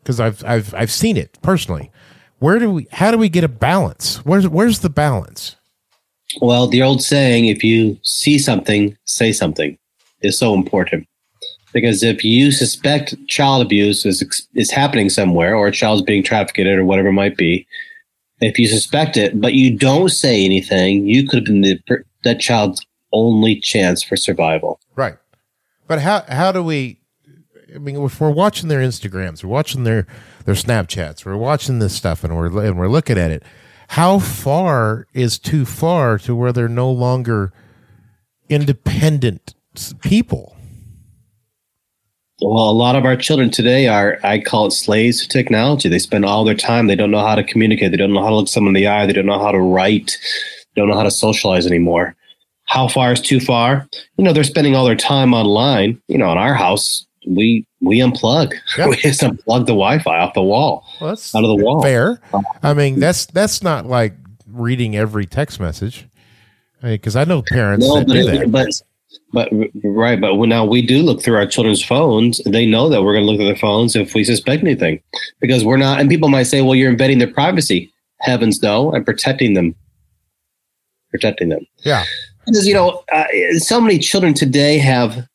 [0.00, 1.90] because I've, I've, I've seen it personally
[2.38, 5.56] where do we how do we get a balance where's where's the balance
[6.40, 9.78] Well, the old saying, if you see something, say something,
[10.20, 11.06] is so important.
[11.72, 14.22] Because if you suspect child abuse is
[14.54, 17.66] is happening somewhere, or a child's being trafficked, or whatever it might be,
[18.40, 21.80] if you suspect it, but you don't say anything, you could have been the,
[22.24, 24.80] that child's only chance for survival.
[24.96, 25.16] Right.
[25.86, 26.97] But how how do we?
[27.74, 30.06] I mean, if we're watching their Instagrams, we're watching their
[30.44, 33.42] their Snapchats, we're watching this stuff, and we're and we're looking at it.
[33.88, 37.52] How far is too far to where they're no longer
[38.48, 39.54] independent
[40.02, 40.56] people?
[42.40, 45.88] Well, a lot of our children today are, I call it slaves to technology.
[45.88, 46.86] They spend all their time.
[46.86, 47.90] They don't know how to communicate.
[47.90, 49.06] They don't know how to look someone in the eye.
[49.06, 50.16] They don't know how to write.
[50.74, 52.14] They don't know how to socialize anymore.
[52.66, 53.88] How far is too far?
[54.16, 56.00] You know, they're spending all their time online.
[56.06, 58.54] You know, in our house, we we unplug.
[58.76, 58.86] Yeah.
[58.88, 61.82] we just unplug the Wi-Fi off the wall, well, out of the wall.
[61.82, 62.20] Fair.
[62.62, 64.14] I mean, that's that's not like
[64.46, 66.06] reading every text message
[66.82, 68.50] because I, mean, I, know parents no, that do that.
[68.50, 68.68] But
[69.32, 69.48] but
[69.84, 72.40] right, but now we do look through our children's phones.
[72.44, 75.00] They know that we're going to look at their phones if we suspect anything,
[75.40, 76.00] because we're not.
[76.00, 78.92] And people might say, "Well, you're invading their privacy." Heavens, no!
[78.94, 79.74] I'm protecting them.
[81.10, 81.66] Protecting them.
[81.84, 82.04] Yeah.
[82.46, 83.26] Because you know, uh,
[83.58, 85.26] so many children today have,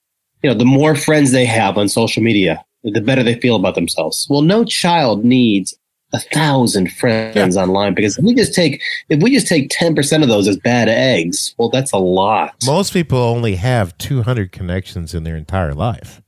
[0.44, 3.76] you know, the more friends they have on social media, the better they feel about
[3.76, 4.28] themselves.
[4.30, 5.74] Well, no child needs
[6.14, 7.64] a thousand friends yeah.
[7.64, 10.88] online because if we just take if we just take 10% of those as bad
[10.88, 16.22] eggs well that's a lot most people only have 200 connections in their entire life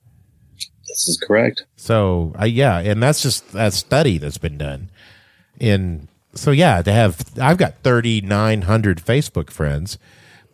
[0.88, 4.90] this is correct so uh, yeah and that's just that study that's been done
[5.60, 10.00] in so yeah to have i've got 3900 facebook friends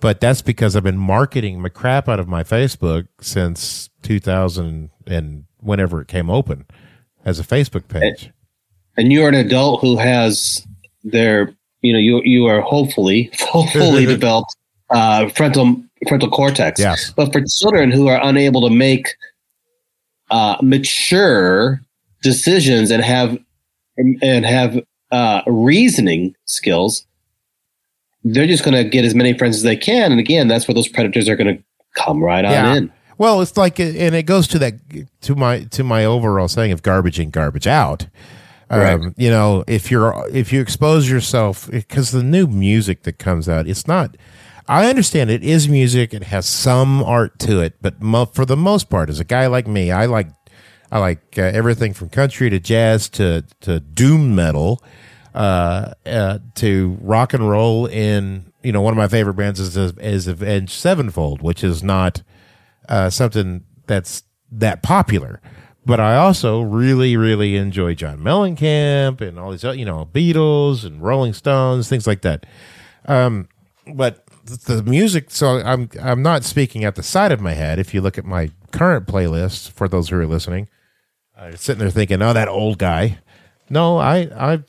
[0.02, 5.45] but that's because i've been marketing my crap out of my facebook since 2000 and
[5.60, 6.66] whenever it came open
[7.24, 8.32] as a facebook page
[8.97, 10.66] and you're an adult who has
[11.04, 13.32] their, you know, you you are hopefully
[13.72, 14.56] fully developed
[14.89, 16.80] uh, frontal frontal cortex.
[16.80, 17.12] Yes.
[17.16, 19.08] But for children who are unable to make
[20.30, 21.82] uh, mature
[22.22, 23.38] decisions and have
[23.97, 24.80] and have
[25.12, 27.06] uh, reasoning skills,
[28.24, 30.11] they're just going to get as many friends as they can.
[30.11, 31.63] And again, that's where those predators are going to
[31.95, 32.76] come right on yeah.
[32.76, 32.91] in.
[33.17, 34.74] Well, it's like, and it goes to that
[35.22, 38.07] to my to my overall saying of garbage in, garbage out.
[38.72, 43.49] Um, you know, if you're if you expose yourself because the new music that comes
[43.49, 44.15] out, it's not.
[44.67, 48.55] I understand it is music; it has some art to it, but mo- for the
[48.55, 50.30] most part, as a guy like me, I like
[50.89, 54.82] I like uh, everything from country to jazz to to doom metal
[55.34, 57.86] uh, uh, to rock and roll.
[57.86, 62.21] In you know, one of my favorite bands is is Avenged Sevenfold, which is not
[62.89, 65.41] uh, something that's that popular
[65.86, 71.01] but I also really, really enjoy John Mellencamp and all these, you know, Beatles and
[71.01, 72.45] Rolling Stones, things like that.
[73.05, 73.47] Um,
[73.95, 77.79] but the music, so I'm I'm not speaking at the side of my head.
[77.79, 80.69] If you look at my current playlist, for those who are listening,
[81.36, 83.19] uh, sitting there thinking, "Oh, that old guy."
[83.69, 84.63] No, I I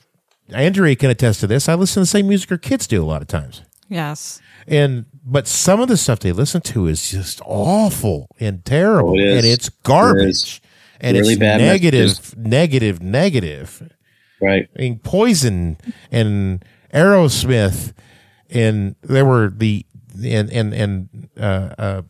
[0.51, 1.69] Andrea can attest to this.
[1.69, 3.61] I listen to the same music our kids do a lot of times.
[3.89, 4.41] Yes.
[4.67, 9.15] And but some of the stuff they listen to is just awful and terrible, oh,
[9.15, 10.61] it and it's garbage
[10.99, 12.35] and really it's bad negative, messages.
[12.37, 13.93] negative, negative.
[14.41, 14.69] Right.
[14.77, 15.77] I mean, Poison
[16.11, 17.93] and Aerosmith,
[18.49, 19.85] and there were the
[20.23, 22.01] and and and uh, uh,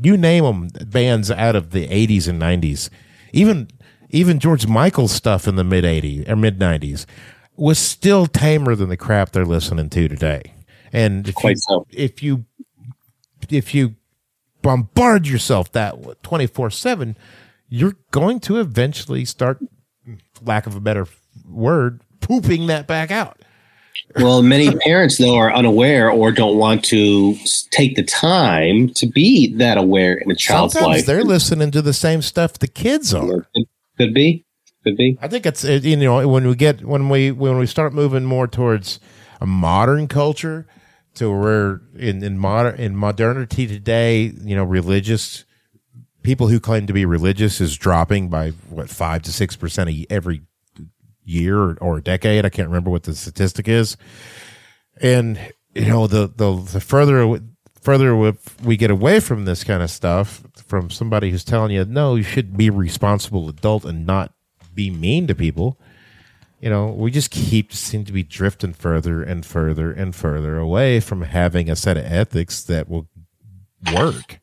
[0.00, 2.90] you name them bands out of the '80s and '90s,
[3.32, 3.68] even
[4.10, 7.06] even George Michael's stuff in the mid '80s or mid '90s
[7.56, 10.54] was still tamer than the crap they're listening to today.
[10.92, 11.86] And if Quite you, so.
[11.90, 12.44] if you
[13.50, 13.96] if you
[14.62, 17.16] bombard yourself that 24 7
[17.72, 19.58] you're going to eventually start,
[20.06, 21.06] mm, lack of a better
[21.48, 23.38] word, pooping that back out.
[24.16, 27.34] well, many parents though are unaware or don't want to
[27.70, 31.06] take the time to be that aware in a child's Sometimes life.
[31.06, 33.46] They're listening to the same stuff the kids are.
[33.96, 34.44] Could be,
[34.84, 35.18] could be.
[35.20, 38.46] I think it's you know when we get when we when we start moving more
[38.46, 39.00] towards
[39.40, 40.66] a modern culture
[41.14, 45.44] to where in in modern in modernity today, you know, religious
[46.22, 50.42] people who claim to be religious is dropping by what five to six percent every
[51.24, 52.44] year or, a decade.
[52.44, 53.96] I can't remember what the statistic is.
[55.00, 55.38] And
[55.74, 57.40] you know, the the the further
[57.80, 58.16] further
[58.62, 62.22] we get away from this kind of stuff, from somebody who's telling you no, you
[62.22, 64.32] should be responsible adult and not
[64.74, 65.78] be mean to people.
[66.60, 71.00] You know, we just keep seem to be drifting further and further and further away
[71.00, 73.08] from having a set of ethics that will
[73.92, 74.38] work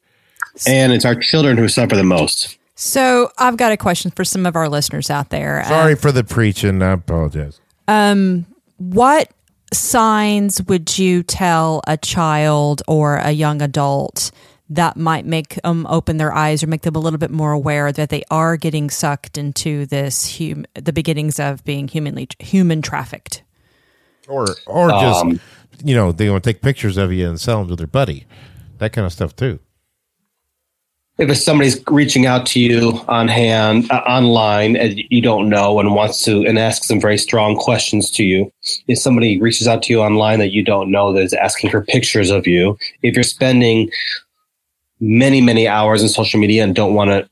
[0.68, 2.58] and it's our children who suffer the most.
[2.76, 5.64] So I've got a question for some of our listeners out there.
[5.66, 6.82] Sorry uh, for the preaching.
[6.82, 7.60] I apologize.
[7.88, 8.46] Um,
[8.78, 9.32] what
[9.74, 14.32] signs would you tell a child or a young adult
[14.70, 17.92] that might make them open their eyes or make them a little bit more aware
[17.92, 23.44] that they are getting sucked into this hum- the beginnings of being humanly human trafficked.
[24.28, 25.40] Or or just Um,
[25.84, 28.26] you know they want to take pictures of you and sell them to their buddy,
[28.78, 29.60] that kind of stuff too.
[31.18, 35.94] if somebody's reaching out to you on hand uh, online and you don't know and
[35.94, 38.50] wants to and asks some very strong questions to you
[38.88, 41.82] if somebody reaches out to you online that you don't know that is asking for
[41.84, 43.90] pictures of you if you're spending
[45.00, 47.30] many many hours in social media and don't want to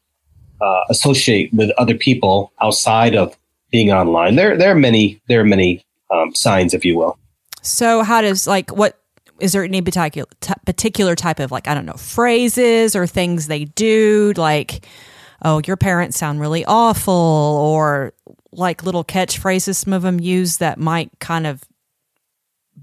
[0.62, 3.38] uh, associate with other people outside of
[3.72, 4.36] being online.
[4.36, 7.18] There there are many there are many um, signs if you will.
[7.62, 9.00] So how does like what
[9.40, 10.28] is there any particular
[10.66, 14.34] particular type of like I don't know phrases or things they do?
[14.36, 14.86] Like
[15.44, 18.14] oh your parents sound really awful or
[18.52, 21.64] like little catchphrases some of them use that might kind of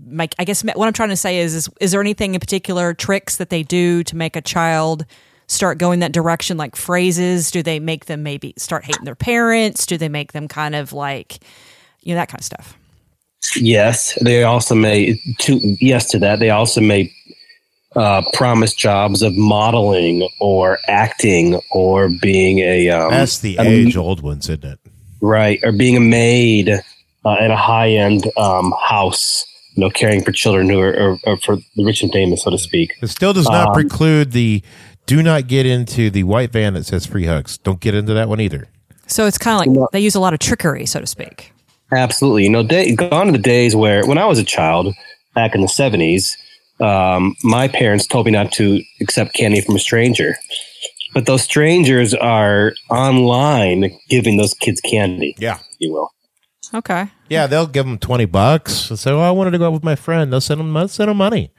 [0.02, 2.94] make I guess what I'm trying to say is is, is there anything in particular
[2.94, 5.04] tricks that they do to make a child
[5.46, 9.86] start going that direction like phrases do they make them maybe start hating their parents
[9.86, 11.38] do they make them kind of like
[12.02, 12.76] you know that kind of stuff
[13.56, 15.20] Yes, they also may.
[15.40, 17.12] To yes to that, they also may
[17.94, 23.96] uh, promise jobs of modeling or acting or being a um, That's the a- age
[23.96, 24.78] old ones, isn't it?
[25.20, 29.44] right or being a maid uh, at a high end um, house.
[29.74, 32.50] You know, caring for children who are, are, are for the rich and famous, so
[32.50, 32.92] to speak.
[33.02, 34.62] It still does not Um, preclude the
[35.06, 37.58] do not get into the white van that says free hugs.
[37.58, 38.68] Don't get into that one either.
[39.06, 41.52] so it's kind of like they use a lot of trickery so to speak
[41.92, 42.44] Absolutely.
[42.44, 44.94] You know, day, gone are the days where when I was a child
[45.34, 46.32] back in the 70s,
[46.80, 50.34] um, my parents told me not to accept candy from a stranger.
[51.12, 55.58] But those strangers are online giving those kids candy, Yeah.
[55.58, 56.10] if you will.
[56.74, 58.90] Okay Yeah, they'll give them 20 bucks.
[58.90, 60.32] and say, oh, I wanted to go out with my friend.
[60.32, 61.50] They'll send them, send them money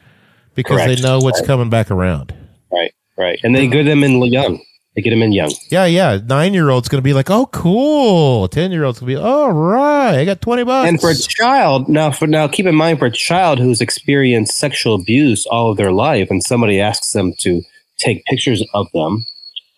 [0.53, 1.01] because Correct.
[1.01, 2.33] they know what's coming back around.
[2.71, 3.39] Right, right.
[3.43, 4.61] And they get them in young.
[4.95, 5.51] They get them in young.
[5.69, 6.19] Yeah, yeah.
[6.25, 8.47] Nine year old's going to be like, oh, cool.
[8.47, 10.87] 10 year old's going to be, all right, I got 20 bucks.
[10.87, 14.57] And for a child, now for now, keep in mind for a child who's experienced
[14.57, 17.61] sexual abuse all of their life, and somebody asks them to
[17.97, 19.25] take pictures of them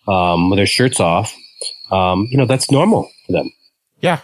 [0.06, 1.34] um, with their shirts off,
[1.90, 3.50] um, you know that's normal for them.
[4.00, 4.20] yeah,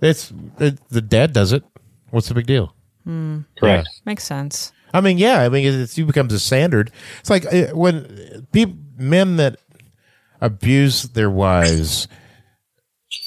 [0.00, 1.64] it's it, the dad does it.
[2.10, 2.74] What's the big deal?
[3.58, 3.88] Correct.
[4.04, 6.90] makes sense I mean, yeah, I mean, it's, it becomes a standard.
[7.20, 9.56] It's like uh, when people, men that
[10.40, 12.08] abuse their wives,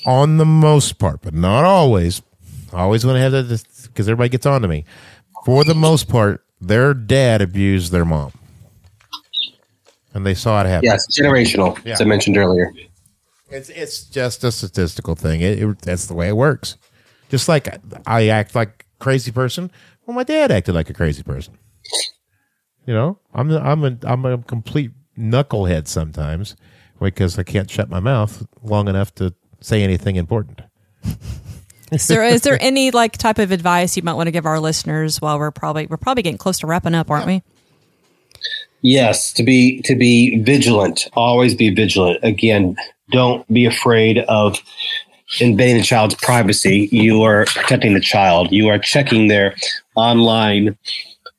[0.05, 2.21] on the most part, but not always.
[2.71, 4.85] I always want to have that because everybody gets on to me.
[5.45, 8.31] For the most part, their dad abused their mom,
[10.13, 10.85] and they saw it happen.
[10.85, 12.71] Yes, generational, as I mentioned earlier.
[13.53, 15.41] It's it's just a statistical thing.
[15.41, 16.77] It, it- that's the way it works.
[17.29, 17.67] Just like
[18.05, 19.71] I act like a crazy person.
[20.05, 21.57] Well, my dad acted like a crazy person.
[22.85, 26.55] You know, I'm the- I'm a I'm a complete knucklehead sometimes
[26.99, 30.61] because I can't shut my mouth long enough to say anything important.
[31.91, 34.59] is there is there any like type of advice you might want to give our
[34.59, 37.43] listeners while we're probably we're probably getting close to wrapping up aren't we
[38.85, 41.07] Yes, to be to be vigilant.
[41.13, 42.19] Always be vigilant.
[42.21, 42.75] Again,
[43.11, 44.59] don't be afraid of
[45.39, 46.89] invading the child's privacy.
[46.91, 48.51] You are protecting the child.
[48.51, 49.55] You are checking their
[49.95, 50.77] online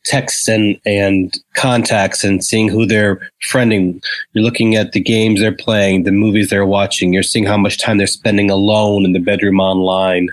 [0.05, 4.03] texts and and contacts and seeing who they're friending.
[4.33, 7.13] You're looking at the games they're playing, the movies they're watching.
[7.13, 10.29] You're seeing how much time they're spending alone in the bedroom online.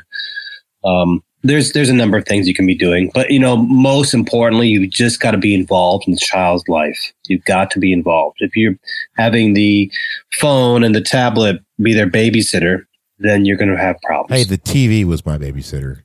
[0.83, 4.13] Um, there's there's a number of things you can be doing, but you know, most
[4.13, 7.11] importantly, you just got to be involved in the child's life.
[7.27, 8.37] You've got to be involved.
[8.39, 8.75] If you're
[9.15, 9.91] having the
[10.33, 12.85] phone and the tablet be their babysitter,
[13.19, 14.39] then you're going to have problems.
[14.39, 16.01] Hey, the TV was my babysitter.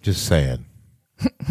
[0.00, 0.64] Just saying.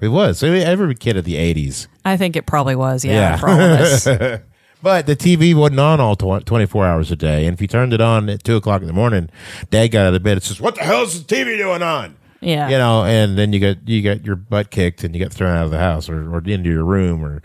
[0.00, 0.42] it was.
[0.42, 1.86] I mean, every kid of the '80s.
[2.04, 4.06] i think it probably was yeah, for all of us
[4.82, 7.46] But the TV wasn't on all tw- 24 hours a day.
[7.46, 9.28] And if you turned it on at 2 o'clock in the morning,
[9.70, 12.16] dad got out of bed and says, What the hell is the TV doing on?
[12.40, 15.32] yeah You know, and then you got you got your butt kicked and you got
[15.32, 17.42] thrown out of the house or, or into your room or,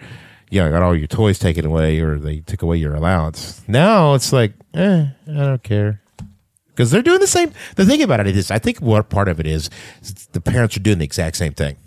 [0.52, 3.64] you know, got all your toys taken away or they took away your allowance.
[3.68, 6.02] Now it's like, eh, I don't care.
[6.68, 7.52] Because they're doing the same.
[7.76, 9.70] The thing about it is, I think what part of it is,
[10.02, 11.78] is the parents are doing the exact same thing.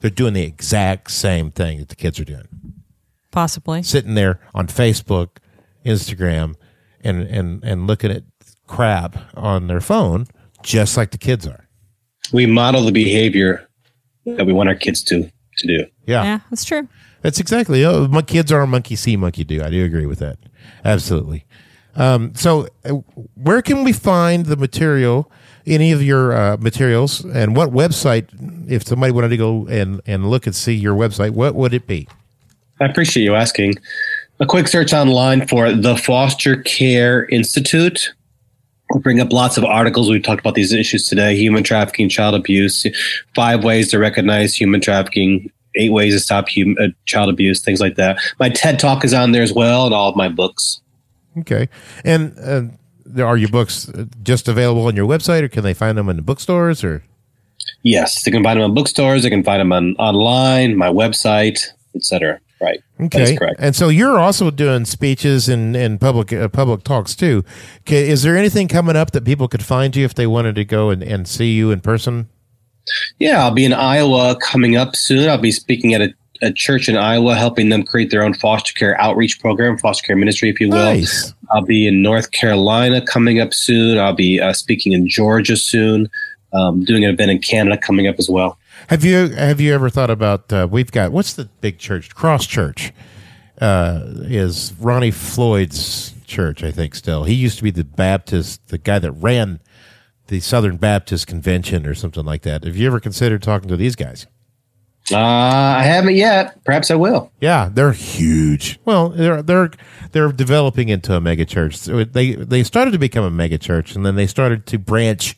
[0.00, 2.48] They're doing the exact same thing that the kids are doing
[3.30, 5.38] possibly sitting there on Facebook,
[5.84, 6.54] Instagram,
[7.00, 8.24] and and and looking at
[8.66, 10.26] crap on their phone,
[10.62, 11.68] just like the kids are.
[12.32, 13.68] we model the behavior
[14.24, 15.86] that we want our kids to to do.
[16.06, 16.88] Yeah, yeah that's true
[17.22, 17.84] that's exactly.
[17.84, 19.62] Oh, my kids are a monkey see, monkey do.
[19.62, 20.38] I do agree with that.
[20.84, 21.44] Absolutely.
[21.96, 22.90] Um, so, uh,
[23.34, 25.30] where can we find the material?
[25.66, 28.28] Any of your uh, materials, and what website?
[28.70, 31.86] If somebody wanted to go and and look and see your website, what would it
[31.86, 32.08] be?
[32.80, 33.74] I appreciate you asking.
[34.40, 38.14] A quick search online for the Foster Care Institute
[38.88, 40.08] will bring up lots of articles.
[40.08, 42.86] We've talked about these issues today human trafficking, child abuse,
[43.34, 47.80] five ways to recognize human trafficking, eight ways to stop human, uh, child abuse, things
[47.80, 48.18] like that.
[48.38, 50.80] My TED talk is on there as well, and all of my books.
[51.38, 51.68] Okay.
[52.02, 53.90] And uh, are your books
[54.22, 56.82] just available on your website, or can they find them in the bookstores?
[56.82, 57.04] Or
[57.82, 59.22] yes, they can find them in bookstores.
[59.22, 61.60] They can find them on online, my website,
[61.94, 62.40] etc.
[62.60, 62.82] Right.
[63.00, 63.36] Okay.
[63.36, 63.56] correct.
[63.58, 67.42] And so you're also doing speeches and, and public uh, public talks too.
[67.80, 70.64] Okay, is there anything coming up that people could find you if they wanted to
[70.64, 72.28] go and, and see you in person?
[73.18, 75.28] Yeah, I'll be in Iowa coming up soon.
[75.28, 78.74] I'll be speaking at a, a church in Iowa, helping them create their own foster
[78.74, 80.76] care outreach program, foster care ministry, if you will.
[80.76, 81.32] Nice.
[81.50, 83.98] I'll be in North Carolina coming up soon.
[83.98, 86.10] I'll be uh, speaking in Georgia soon.
[86.52, 88.58] Um, doing an event in Canada coming up as well.
[88.88, 90.52] Have you have you ever thought about?
[90.52, 92.14] Uh, we've got what's the big church?
[92.14, 92.92] Cross Church
[93.60, 96.94] uh, is Ronnie Floyd's church, I think.
[96.94, 99.60] Still, he used to be the Baptist, the guy that ran
[100.28, 102.64] the Southern Baptist Convention or something like that.
[102.64, 104.26] Have you ever considered talking to these guys?
[105.12, 106.62] Uh, I haven't yet.
[106.64, 107.32] Perhaps I will.
[107.40, 108.78] Yeah, they're huge.
[108.84, 109.70] Well, they're they're
[110.12, 111.76] they're developing into a mega church.
[111.76, 115.36] So they they started to become a mega church, and then they started to branch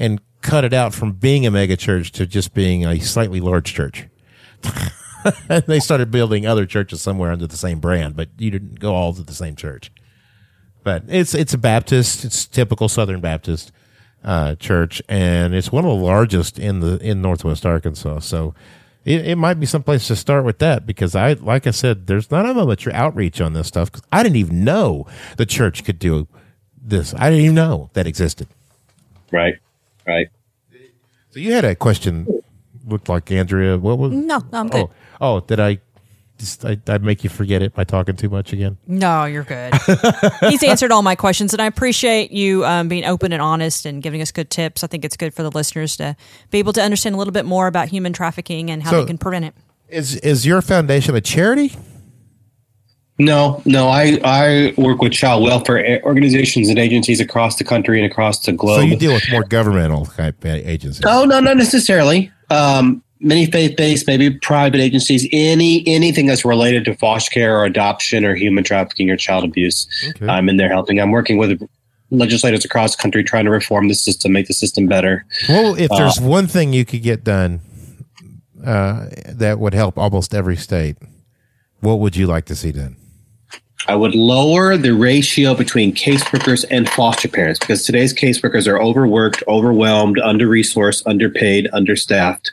[0.00, 3.72] and cut it out from being a mega church to just being a slightly large
[3.72, 4.06] church.
[5.48, 8.94] And they started building other churches somewhere under the same brand, but you didn't go
[8.94, 9.92] all to the same church.
[10.82, 13.70] But it's it's a Baptist, it's typical Southern Baptist
[14.24, 18.20] uh, church, and it's one of the largest in the in Northwest Arkansas.
[18.20, 18.54] So
[19.04, 22.30] it, it might be someplace to start with that because I, like I said, there's
[22.30, 23.92] not a much outreach on this stuff.
[23.92, 26.28] Cause I didn't even know the church could do
[26.82, 27.12] this.
[27.14, 28.48] I didn't even know that existed.
[29.30, 29.58] Right.
[30.10, 30.28] Right.
[31.30, 32.26] So you had a question.
[32.86, 33.78] Looked like Andrea.
[33.78, 34.12] What was?
[34.12, 34.88] No, no I'm good.
[35.20, 35.78] Oh, oh, did I?
[36.38, 38.78] Just, I, I make you forget it by talking too much again.
[38.86, 39.74] No, you're good.
[40.48, 44.02] He's answered all my questions, and I appreciate you um, being open and honest and
[44.02, 44.82] giving us good tips.
[44.82, 46.16] I think it's good for the listeners to
[46.50, 49.06] be able to understand a little bit more about human trafficking and how so they
[49.06, 49.54] can prevent it.
[49.88, 51.76] Is is your foundation a charity?
[53.20, 53.88] No, no.
[53.88, 58.52] I, I work with child welfare organizations and agencies across the country and across the
[58.52, 58.80] globe.
[58.80, 61.04] So you deal with more governmental type agencies?
[61.06, 62.32] Oh no, not necessarily.
[62.48, 67.66] Um, many faith based, maybe private agencies, any anything that's related to foster care or
[67.66, 69.86] adoption or human trafficking or child abuse.
[70.16, 70.26] Okay.
[70.26, 70.98] I'm in there helping.
[70.98, 71.60] I'm working with
[72.10, 75.26] legislators across the country trying to reform the system, make the system better.
[75.46, 77.60] Well, if there's uh, one thing you could get done
[78.64, 80.96] uh, that would help almost every state,
[81.80, 82.96] what would you like to see done?
[83.88, 89.42] I would lower the ratio between caseworkers and foster parents because today's caseworkers are overworked,
[89.48, 92.52] overwhelmed, under resourced, underpaid, understaffed,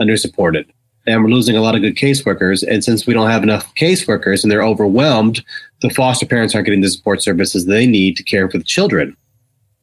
[0.00, 0.66] undersupported.
[1.06, 2.66] And we're losing a lot of good caseworkers.
[2.66, 5.42] And since we don't have enough caseworkers and they're overwhelmed,
[5.80, 9.16] the foster parents aren't getting the support services they need to care for the children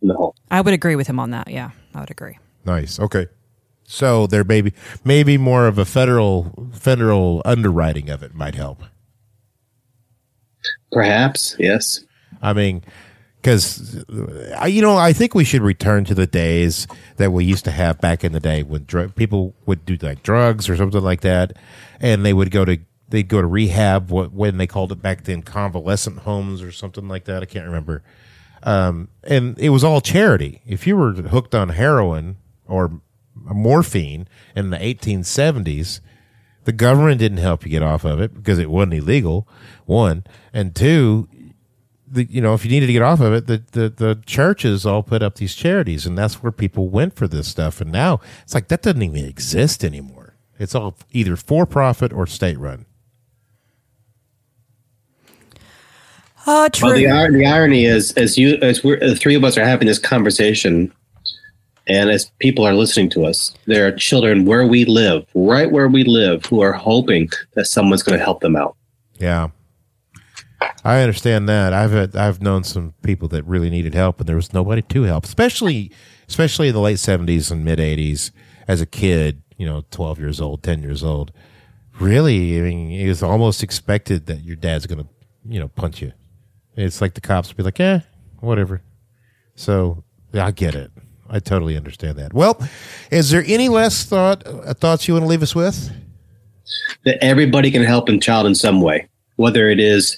[0.02, 0.34] in the home.
[0.52, 1.50] I would agree with him on that.
[1.50, 2.38] Yeah, I would agree.
[2.66, 3.00] Nice.
[3.00, 3.28] Okay.
[3.88, 4.74] So there maybe
[5.04, 8.84] maybe more of a federal federal underwriting of it might help.
[10.92, 12.04] Perhaps, yes.
[12.42, 12.84] I mean,
[13.42, 14.04] because
[14.68, 16.88] you know, I think we should return to the days
[17.18, 20.68] that we used to have back in the day when people would do like drugs
[20.68, 21.54] or something like that,
[22.00, 24.12] and they would go to they'd go to rehab.
[24.12, 27.44] When they called it back then, convalescent homes or something like that.
[27.44, 28.04] I can't remember.
[28.64, 30.62] Um, and it was all charity.
[30.66, 32.38] If you were hooked on heroin
[32.68, 33.00] or
[33.36, 36.00] morphine in the 1870s,
[36.64, 39.48] the government didn't help you get off of it because it wasn't illegal.
[39.86, 40.24] One
[40.54, 41.28] and two,
[42.08, 44.86] the, you know, if you needed to get off of it, the, the, the churches
[44.86, 47.82] all put up these charities, and that's where people went for this stuff.
[47.82, 50.36] And now it's like that doesn't even exist anymore.
[50.58, 52.86] It's all either for profit or state run.
[56.48, 56.90] Uh, true.
[56.90, 59.88] Well, the, the irony is, as you, as we're the three of us are having
[59.88, 60.94] this conversation,
[61.88, 65.88] and as people are listening to us, there are children where we live, right where
[65.88, 68.76] we live, who are hoping that someone's going to help them out.
[69.20, 69.50] Yeah.
[70.84, 71.74] I understand that.
[71.74, 75.26] I've I've known some people that really needed help, and there was nobody to help,
[75.26, 75.92] especially
[76.28, 78.32] especially in the late seventies and mid eighties.
[78.68, 81.32] As a kid, you know, twelve years old, ten years old,
[82.00, 85.08] really, I mean, it was almost expected that your dad's going to,
[85.48, 86.12] you know, punch you.
[86.76, 88.00] It's like the cops would be like, "Eh,
[88.40, 88.82] whatever."
[89.56, 90.04] So
[90.34, 90.92] I get it.
[91.30, 92.34] I totally understand that.
[92.34, 92.60] Well,
[93.12, 95.92] is there any last thought uh, thoughts you want to leave us with?
[97.04, 100.18] That everybody can help a child in some way, whether it is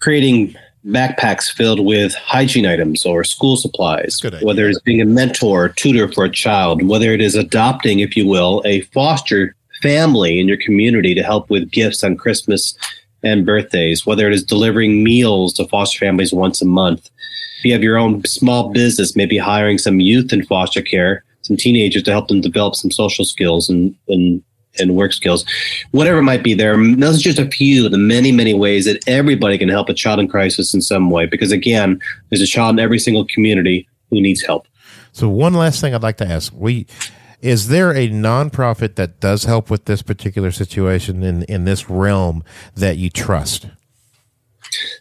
[0.00, 0.54] creating
[0.86, 6.10] backpacks filled with hygiene items or school supplies, whether it's being a mentor or tutor
[6.10, 10.56] for a child, whether it is adopting, if you will, a foster family in your
[10.56, 12.76] community to help with gifts on Christmas
[13.22, 17.10] and birthdays, whether it is delivering meals to foster families once a month.
[17.58, 21.56] If you have your own small business, maybe hiring some youth in foster care, some
[21.56, 24.42] teenagers to help them develop some social skills and, and,
[24.78, 25.44] and work skills,
[25.90, 26.76] whatever it might be there.
[26.76, 29.94] Those are just a few of the many, many ways that everybody can help a
[29.94, 31.26] child in crisis in some way.
[31.26, 32.00] Because again,
[32.30, 34.66] there's a child in every single community who needs help.
[35.12, 36.86] So one last thing I'd like to ask: We
[37.40, 42.44] is there a nonprofit that does help with this particular situation in in this realm
[42.74, 43.66] that you trust?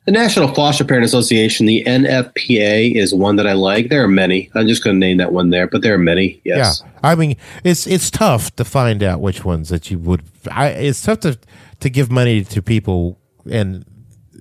[0.06, 3.90] The National Foster Parent Association, the NFPA, is one that I like.
[3.90, 4.50] There are many.
[4.56, 6.42] I'm just going to name that one there, but there are many.
[6.44, 6.82] Yes.
[6.84, 10.24] Yeah, I mean, it's it's tough to find out which ones that you would.
[10.52, 11.38] I, it's tough to
[11.80, 13.86] to give money to people and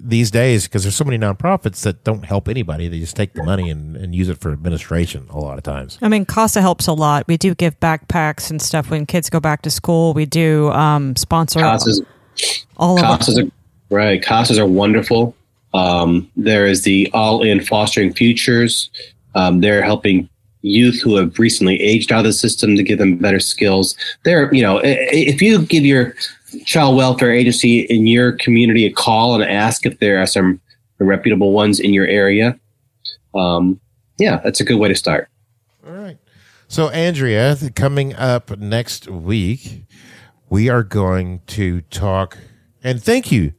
[0.09, 2.89] these days because there's so many nonprofits that don't help anybody.
[2.89, 5.99] They just take the money and, and use it for administration a lot of times.
[6.01, 7.27] I mean, CASA helps a lot.
[7.27, 10.15] We do give backpacks and stuff when kids go back to school.
[10.15, 12.03] We do um, sponsor CASA's,
[12.77, 13.51] all of CASA's are,
[13.91, 14.23] right.
[14.23, 15.35] CASA's are wonderful.
[15.75, 18.91] Um, there is the All In Fostering Futures.
[19.35, 20.29] Um, they're helping
[20.63, 23.97] youth who have recently aged out of the system to give them better skills.
[24.25, 26.15] There, you know, if you give your
[26.65, 30.61] child welfare agency in your community a call and ask if there are some
[30.99, 32.59] reputable ones in your area.
[33.35, 33.81] Um,
[34.19, 35.29] yeah, that's a good way to start.
[35.87, 36.19] All right.
[36.69, 39.85] So, Andrea, coming up next week,
[40.49, 42.39] we are going to talk,
[42.83, 43.53] and thank you.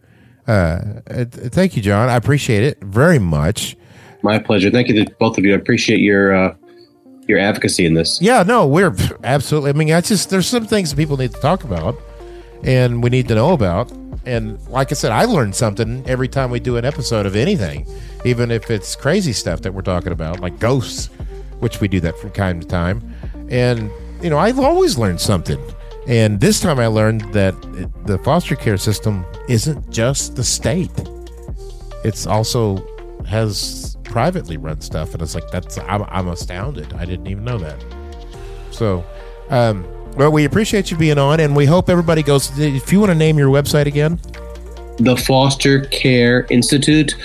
[0.48, 2.10] Uh, thank you, John.
[2.10, 3.76] I appreciate it very much.
[4.24, 4.72] My pleasure.
[4.72, 5.54] Thank you to both of you.
[5.54, 6.56] I appreciate your uh,
[7.28, 8.22] your advocacy in this.
[8.22, 9.70] Yeah, no, we're absolutely.
[9.72, 11.98] I mean, I just there's some things that people need to talk about
[12.64, 13.92] and we need to know about.
[14.26, 17.88] And like I said, I learn something every time we do an episode of anything,
[18.26, 21.10] even if it's crazy stuff that we're talking about, like ghosts,
[21.60, 23.14] which we do that from time to time.
[23.50, 23.90] And,
[24.22, 25.60] you know, I've always learned something.
[26.08, 30.92] And this time I learned that it, the foster care system isn't just the state,
[32.04, 32.86] it's also
[33.26, 35.14] has privately run stuff.
[35.14, 36.94] And it's like, that's, I'm, I'm astounded.
[36.94, 37.84] I didn't even know that.
[38.72, 39.04] So,
[39.50, 39.86] um,
[40.16, 42.58] well, we appreciate you being on, and we hope everybody goes.
[42.58, 44.20] If you want to name your website again,
[44.98, 47.16] the Foster Care Institute,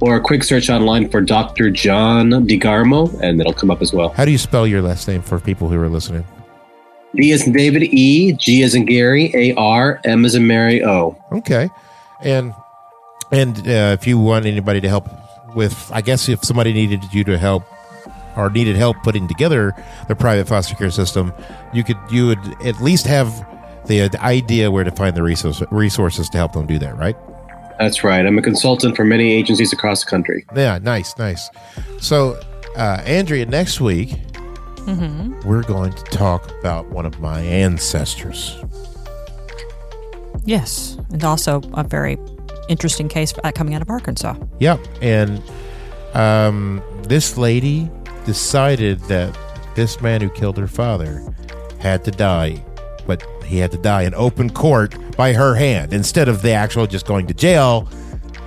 [0.00, 1.70] or a quick search online for Dr.
[1.70, 4.10] John DeGarmo, and it'll come up as well.
[4.10, 6.24] How do you spell your last name for people who are listening?
[7.16, 10.84] D as in David E, G as in Gary, A R, M as in Mary
[10.84, 11.16] O.
[11.32, 11.68] Okay,
[12.22, 12.54] and
[13.32, 15.08] and uh, if you want anybody to help
[15.54, 17.64] with, I guess if somebody needed you to help
[18.36, 19.74] or needed help putting together
[20.08, 21.32] the private foster care system,
[21.72, 23.28] you could you would at least have
[23.86, 27.16] the idea where to find the resource, resources to help them do that, right?
[27.78, 28.24] That's right.
[28.24, 30.46] I'm a consultant for many agencies across the country.
[30.56, 31.50] Yeah, nice, nice.
[32.00, 32.40] So,
[32.76, 34.14] uh, Andrea, next week
[34.86, 35.48] mm-hmm.
[35.48, 38.56] we're going to talk about one of my ancestors.
[40.44, 42.18] Yes, and also a very
[42.68, 44.36] interesting case coming out of Arkansas.
[44.60, 45.42] Yep, and
[46.14, 47.90] um, this lady
[48.24, 49.36] decided that
[49.74, 51.22] this man who killed her father
[51.78, 52.64] had to die,
[53.06, 56.86] but he had to die in open court by her hand instead of the actual
[56.86, 57.88] just going to jail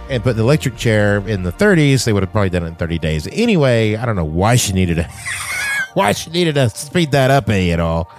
[0.09, 2.03] and put the electric chair in the 30s.
[2.03, 3.95] They would have probably done it in 30 days anyway.
[3.95, 5.09] I don't know why she needed to
[5.93, 8.11] why she needed to speed that up any at all,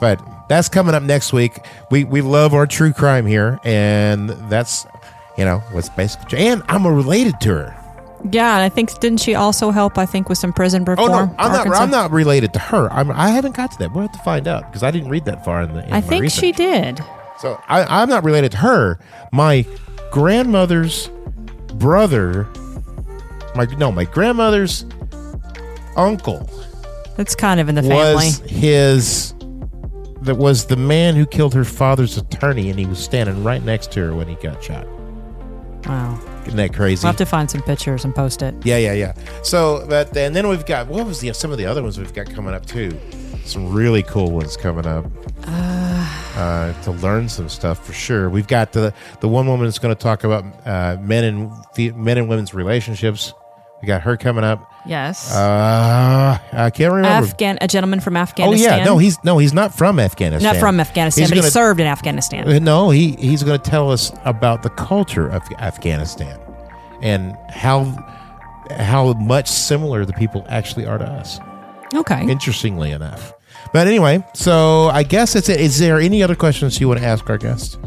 [0.00, 1.58] but that's coming up next week.
[1.90, 4.86] We we love our true crime here, and that's
[5.36, 6.38] you know what's basically.
[6.38, 7.74] And I'm related to her.
[8.32, 9.96] Yeah, and I think didn't she also help?
[9.96, 11.10] I think with some prison reform.
[11.10, 11.68] Oh no, I'm not.
[11.68, 12.92] I'm not related to her.
[12.92, 13.92] I'm, I haven't got to that.
[13.92, 15.86] We'll have to find out because I didn't read that far in the.
[15.86, 16.40] In I think research.
[16.40, 17.00] she did.
[17.38, 18.98] So I, I'm not related to her.
[19.30, 19.64] My
[20.10, 21.08] grandmother's
[21.74, 22.48] brother.
[23.54, 24.84] My no, my grandmother's
[25.96, 26.48] uncle.
[27.18, 28.14] That's kind of in the family.
[28.14, 29.34] Was his
[30.22, 33.90] that was the man who killed her father's attorney, and he was standing right next
[33.92, 34.86] to her when he got shot.
[35.86, 36.20] Wow.
[36.46, 37.04] Isn't that crazy?
[37.04, 38.54] We'll have to find some pictures and post it.
[38.64, 39.14] Yeah, yeah, yeah.
[39.42, 42.14] So, but and then we've got what was the some of the other ones we've
[42.14, 42.96] got coming up too.
[43.44, 45.04] Some really cool ones coming up.
[45.44, 48.30] Uh, uh, to learn some stuff for sure.
[48.30, 52.16] We've got the the one woman that's going to talk about uh, men and men
[52.16, 53.34] and women's relationships.
[53.80, 54.70] We got her coming up.
[54.86, 55.32] Yes.
[55.34, 57.28] Uh, I can't remember.
[57.28, 58.72] Afghan, a gentleman from Afghanistan.
[58.72, 60.52] Oh yeah, no, he's no, he's not from Afghanistan.
[60.52, 62.48] Not from Afghanistan, he's but gonna, he served in Afghanistan.
[62.48, 66.40] Uh, no, he he's going to tell us about the culture of Afghanistan
[67.02, 67.84] and how
[68.70, 71.38] how much similar the people actually are to us.
[71.94, 72.28] Okay.
[72.28, 73.32] Interestingly enough.
[73.72, 75.60] But anyway, so I guess it's it.
[75.60, 77.78] Is there any other questions you want to ask our guest?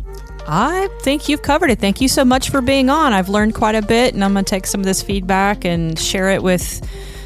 [0.48, 1.80] I think you've covered it.
[1.80, 3.14] Thank you so much for being on.
[3.14, 5.98] I've learned quite a bit, and I'm going to take some of this feedback and
[5.98, 6.82] share it with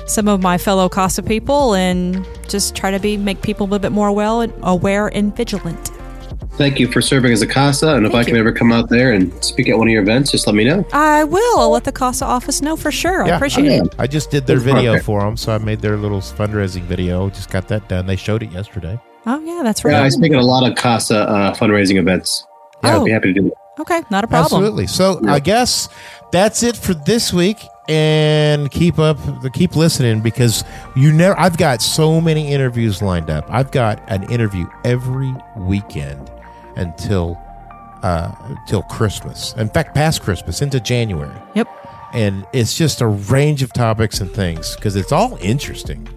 [0.08, 3.80] some of my fellow CASA people, and just try to be make people a little
[3.80, 5.90] bit more well aware and vigilant.
[6.58, 7.96] thank you for serving as a CASA.
[7.96, 8.40] And if Thank I can you.
[8.40, 10.86] ever come out there and speak at one of your events, just let me know.
[10.94, 11.60] I will.
[11.60, 13.24] I'll let the CASA office know for sure.
[13.26, 13.84] I appreciate Yeah.
[13.84, 13.96] it.
[14.00, 15.06] I just did their video perfect.
[15.06, 17.30] for them, so I made their little fundraising video.
[17.30, 18.06] Just got that done.
[18.06, 18.98] They showed it yesterday.
[19.26, 19.94] Oh yeah, that's right.
[19.94, 22.46] Yeah, I speak at a lot of CASA uh, fundraising events.
[22.86, 23.02] Yeah, Oh.
[23.02, 23.54] I'd be happy to do it.
[23.80, 24.46] Okay, not a problem.
[24.62, 24.88] Absolutely.
[24.88, 25.90] So I guess
[26.32, 27.58] that's it for this week.
[27.88, 29.20] And keep up,
[29.54, 30.64] keep listening because
[30.96, 31.38] you never.
[31.40, 33.46] I've got so many interviews lined up.
[33.50, 36.32] I've got an interview every weekend
[36.78, 37.38] until
[38.02, 38.32] uh,
[38.68, 39.54] till Christmas.
[39.58, 41.36] In fact, past Christmas into January.
[41.54, 41.68] Yep.
[42.14, 46.08] and it's just a range of topics and things because it's all interesting.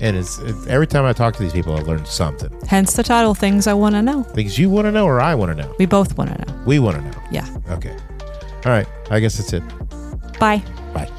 [0.00, 3.02] And it's, it's every time I talk to these people, I learn something Hence the
[3.02, 4.22] title, Things I Want to Know.
[4.22, 5.74] Things you want to know or I want to know.
[5.78, 6.62] We both want to know.
[6.64, 7.22] We want to know.
[7.30, 7.46] Yeah.
[7.68, 7.94] Okay.
[8.64, 8.86] All right.
[9.10, 9.62] I guess that's it.
[10.38, 10.62] Bye.
[10.94, 11.10] Bye.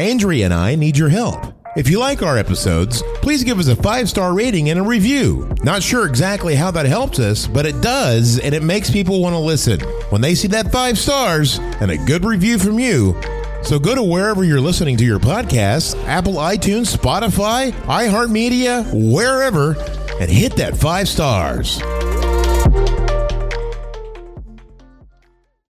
[0.00, 1.54] Andrea and I need your help.
[1.76, 5.54] If you like our episodes, please give us a five star rating and a review.
[5.62, 9.34] Not sure exactly how that helps us, but it does, and it makes people want
[9.34, 9.78] to listen
[10.08, 13.20] when they see that five stars and a good review from you.
[13.62, 19.74] So go to wherever you're listening to your podcasts Apple, iTunes, Spotify, iHeartMedia, wherever
[20.18, 21.80] and hit that five stars.